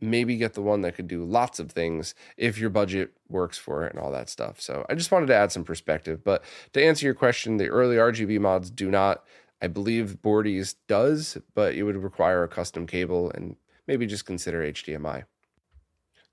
[0.00, 3.84] maybe get the one that could do lots of things if your budget works for
[3.84, 4.60] it and all that stuff.
[4.60, 6.24] So I just wanted to add some perspective.
[6.24, 6.42] But
[6.72, 9.24] to answer your question, the early RGB mods do not.
[9.62, 13.56] I believe Borti's does, but it would require a custom cable and
[13.86, 15.24] maybe just consider HDMI.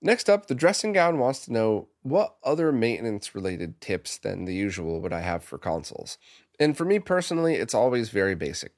[0.01, 4.53] Next up, the dressing gown wants to know what other maintenance related tips than the
[4.53, 6.17] usual would I have for consoles?
[6.59, 8.77] And for me personally, it's always very basic.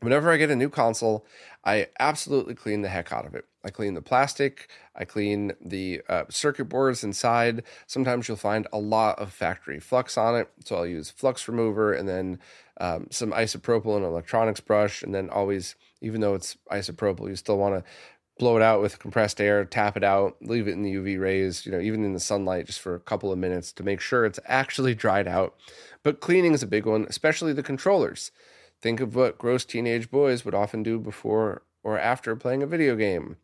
[0.00, 1.26] Whenever I get a new console,
[1.64, 3.44] I absolutely clean the heck out of it.
[3.62, 7.62] I clean the plastic, I clean the uh, circuit boards inside.
[7.86, 10.50] Sometimes you'll find a lot of factory flux on it.
[10.64, 12.38] So I'll use flux remover and then
[12.80, 15.02] um, some isopropyl and electronics brush.
[15.02, 17.90] And then always, even though it's isopropyl, you still want to
[18.38, 21.66] blow it out with compressed air, tap it out, leave it in the UV rays,
[21.66, 24.24] you know, even in the sunlight just for a couple of minutes to make sure
[24.24, 25.54] it's actually dried out.
[26.02, 28.32] But cleaning is a big one, especially the controllers.
[28.80, 32.96] Think of what gross teenage boys would often do before or after playing a video
[32.96, 33.36] game.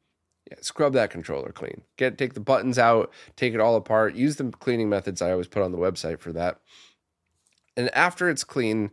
[0.51, 1.82] Yeah, scrub that controller clean.
[1.99, 4.14] Get take the buttons out, take it all apart.
[4.14, 6.61] Use the cleaning methods I always put on the website for that.
[7.76, 8.91] And after it's clean,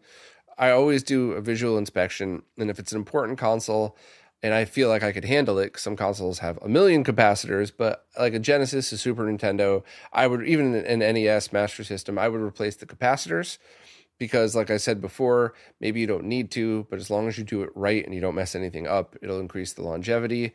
[0.58, 2.44] I always do a visual inspection.
[2.58, 3.98] And if it's an important console,
[4.44, 5.80] and I feel like I could handle it.
[5.80, 10.46] Some consoles have a million capacitors, but like a Genesis, a Super Nintendo, I would
[10.46, 13.58] even an NES Master System, I would replace the capacitors
[14.20, 17.46] because, like I said before, maybe you don't need to, but as long as you
[17.46, 20.54] do it right and you don't mess anything up, it'll increase the longevity.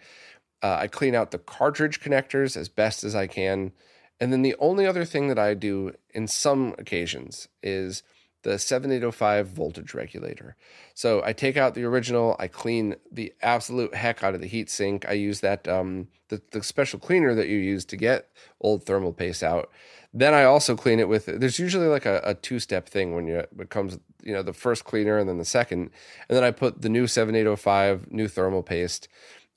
[0.62, 3.72] Uh, I clean out the cartridge connectors as best as I can.
[4.20, 8.02] And then the only other thing that I do in some occasions is
[8.42, 10.56] the 7805 voltage regulator.
[10.94, 14.70] So I take out the original, I clean the absolute heck out of the heat
[14.70, 15.04] sink.
[15.08, 18.30] I use that um, the, the special cleaner that you use to get
[18.60, 19.70] old thermal paste out.
[20.14, 23.26] Then I also clean it with there's usually like a, a two step thing when
[23.26, 25.90] you it comes you know the first cleaner and then the second,
[26.28, 29.08] and then I put the new 7805 new thermal paste,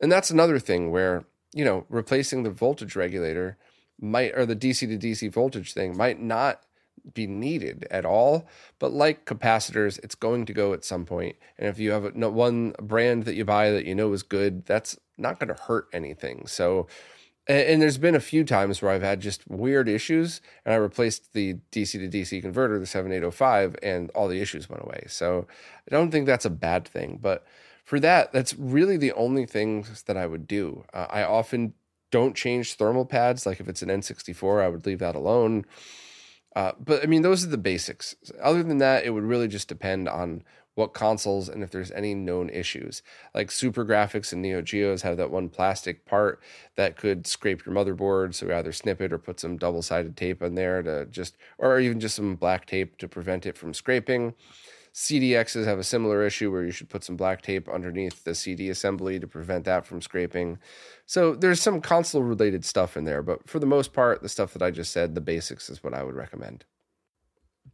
[0.02, 1.24] and that's another thing where
[1.54, 3.58] you know replacing the voltage regulator
[4.00, 6.62] might or the DC to DC voltage thing might not
[7.14, 8.48] be needed at all.
[8.80, 11.36] But like capacitors, it's going to go at some point.
[11.58, 14.98] And if you have one brand that you buy that you know is good, that's
[15.18, 16.48] not going to hurt anything.
[16.48, 16.88] So,
[17.48, 21.34] and, there's been a few times where I've had just weird issues, and I replaced
[21.34, 25.06] the DC to DC converter, the 7805, and all the issues went away.
[25.08, 25.48] So
[25.90, 27.20] I don't think that's a bad thing.
[27.22, 27.46] But
[27.84, 30.86] for that, that's really the only things that I would do.
[30.94, 31.74] Uh, I often
[32.12, 33.46] don't change thermal pads.
[33.46, 35.66] Like if it's an N64, I would leave that alone.
[36.56, 38.16] Uh, but I mean, those are the basics.
[38.42, 40.44] Other than that, it would really just depend on
[40.76, 43.02] what consoles and if there's any known issues.
[43.36, 46.42] Like Super Graphics and Neo Geos have that one plastic part
[46.76, 48.34] that could scrape your motherboard.
[48.34, 51.80] So either snip it or put some double sided tape on there to just, or
[51.80, 54.34] even just some black tape to prevent it from scraping.
[54.94, 58.70] CDXs have a similar issue where you should put some black tape underneath the CD
[58.70, 60.60] assembly to prevent that from scraping.
[61.06, 64.54] So there's some console related stuff in there, but for the most part, the stuff
[64.54, 66.66] that I just said, the basics is what I would recommend.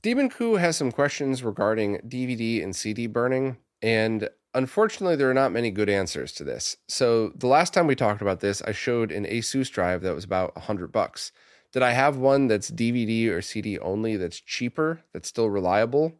[0.03, 5.51] Demon Coup has some questions regarding DVD and CD burning, and unfortunately, there are not
[5.51, 6.77] many good answers to this.
[6.87, 10.23] So the last time we talked about this, I showed an Asus drive that was
[10.23, 11.31] about 100 bucks.
[11.71, 16.13] Did I have one that's DVD or CD only that's cheaper, that's still reliable?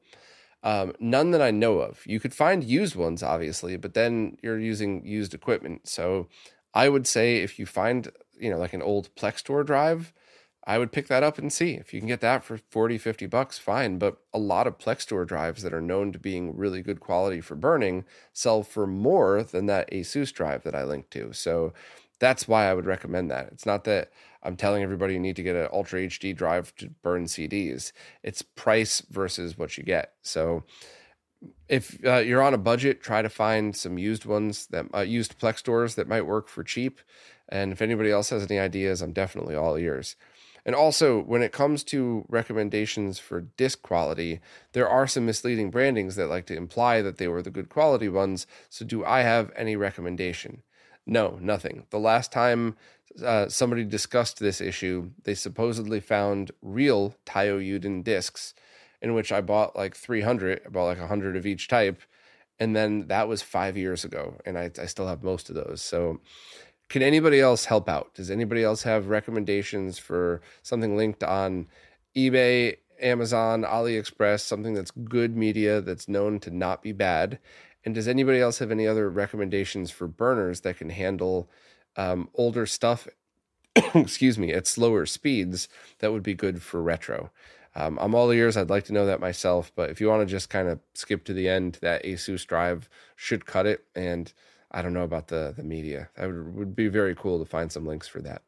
[0.64, 2.04] Um, none that I know of.
[2.06, 5.88] You could find used ones, obviously, but then you're using used equipment.
[5.88, 6.28] So
[6.74, 10.14] I would say if you find, you know, like an old Plextor drive,
[10.68, 13.26] I would pick that up and see if you can get that for 40, 50
[13.28, 13.98] bucks, fine.
[13.98, 17.56] But a lot of Plextor drives that are known to being really good quality for
[17.56, 18.04] burning
[18.34, 21.32] sell for more than that Asus drive that I linked to.
[21.32, 21.74] So
[22.20, 23.48] that's why I would recommend that.
[23.54, 24.12] It's not that
[24.44, 27.92] I'm telling everybody you need to get an Ultra HD drive to burn CDs.
[28.24, 30.14] It's price versus what you get.
[30.22, 30.64] So
[31.68, 35.40] if uh, you're on a budget, try to find some used ones that uh, used
[35.40, 37.00] Plextors that might work for cheap.
[37.50, 40.16] And if anybody else has any ideas, I'm definitely all ears.
[40.66, 44.42] And also, when it comes to recommendations for disc quality,
[44.74, 48.10] there are some misleading brandings that like to imply that they were the good quality
[48.10, 48.46] ones.
[48.70, 50.64] So, do I have any recommendation?
[51.06, 51.86] No, nothing.
[51.90, 52.76] The last time
[53.24, 58.54] uh, somebody discussed this issue, they supposedly found real Taiyo Yuden discs,
[59.02, 62.02] in which I bought like 300, I bought like 100 of each type.
[62.60, 65.82] And then that was five years ago, and I, I still have most of those.
[65.82, 66.22] So,
[66.90, 68.14] can anybody else help out?
[68.16, 71.68] Does anybody else have recommendations for something linked on
[72.16, 77.40] eBay, Amazon, AliExpress, something that's good media that's known to not be bad?
[77.84, 81.50] And does anybody else have any other recommendations for burners that can handle
[81.98, 83.08] um, older stuff,
[83.94, 85.68] excuse me, at slower speeds
[86.00, 87.32] that would be good for retro?
[87.76, 88.58] Um, I'm all ears.
[88.58, 89.72] I'd like to know that myself.
[89.76, 92.90] But if you want to just kind of skip to the end, that Asus drive
[93.16, 93.86] should cut it.
[93.96, 94.34] And
[94.72, 96.10] I don't know about the the media.
[96.16, 98.42] That would, would be very cool to find some links for that.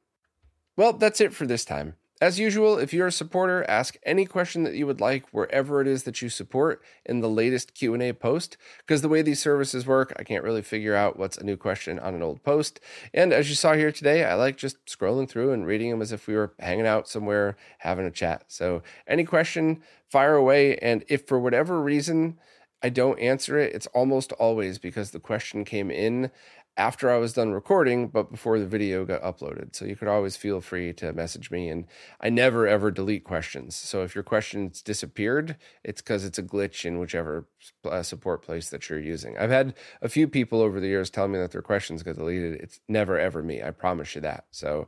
[0.76, 1.96] Well, that's it for this time.
[2.22, 5.88] As usual, if you're a supporter, ask any question that you would like wherever it
[5.88, 10.12] is that you support in the latest Q&A post because the way these services work,
[10.20, 12.82] I can't really figure out what's a new question on an old post.
[13.14, 16.12] And as you saw here today, I like just scrolling through and reading them as
[16.12, 18.44] if we were hanging out somewhere having a chat.
[18.50, 22.38] So, any question, fire away and if for whatever reason
[22.82, 26.32] I don't answer it, it's almost always because the question came in
[26.80, 29.76] after I was done recording, but before the video got uploaded.
[29.76, 31.68] So you could always feel free to message me.
[31.68, 31.86] And
[32.22, 33.76] I never ever delete questions.
[33.76, 37.46] So if your question's disappeared, it's because it's a glitch in whichever
[37.84, 39.38] uh, support place that you're using.
[39.38, 42.62] I've had a few people over the years tell me that their questions got deleted.
[42.62, 43.62] It's never ever me.
[43.62, 44.46] I promise you that.
[44.52, 44.88] So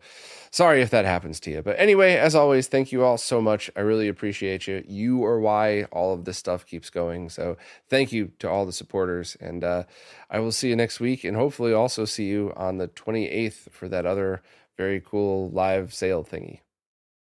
[0.49, 1.61] sorry if that happens to you.
[1.61, 3.69] But anyway, as always, thank you all so much.
[3.75, 4.81] I really appreciate you.
[4.87, 7.27] You are why all of this stuff keeps going.
[7.27, 7.57] So
[7.89, 9.35] thank you to all the supporters.
[9.41, 9.83] And uh,
[10.31, 13.89] I will see you next week and hopefully also see you on the 28th for
[13.89, 14.41] that other
[14.77, 16.61] very cool live sale thingy.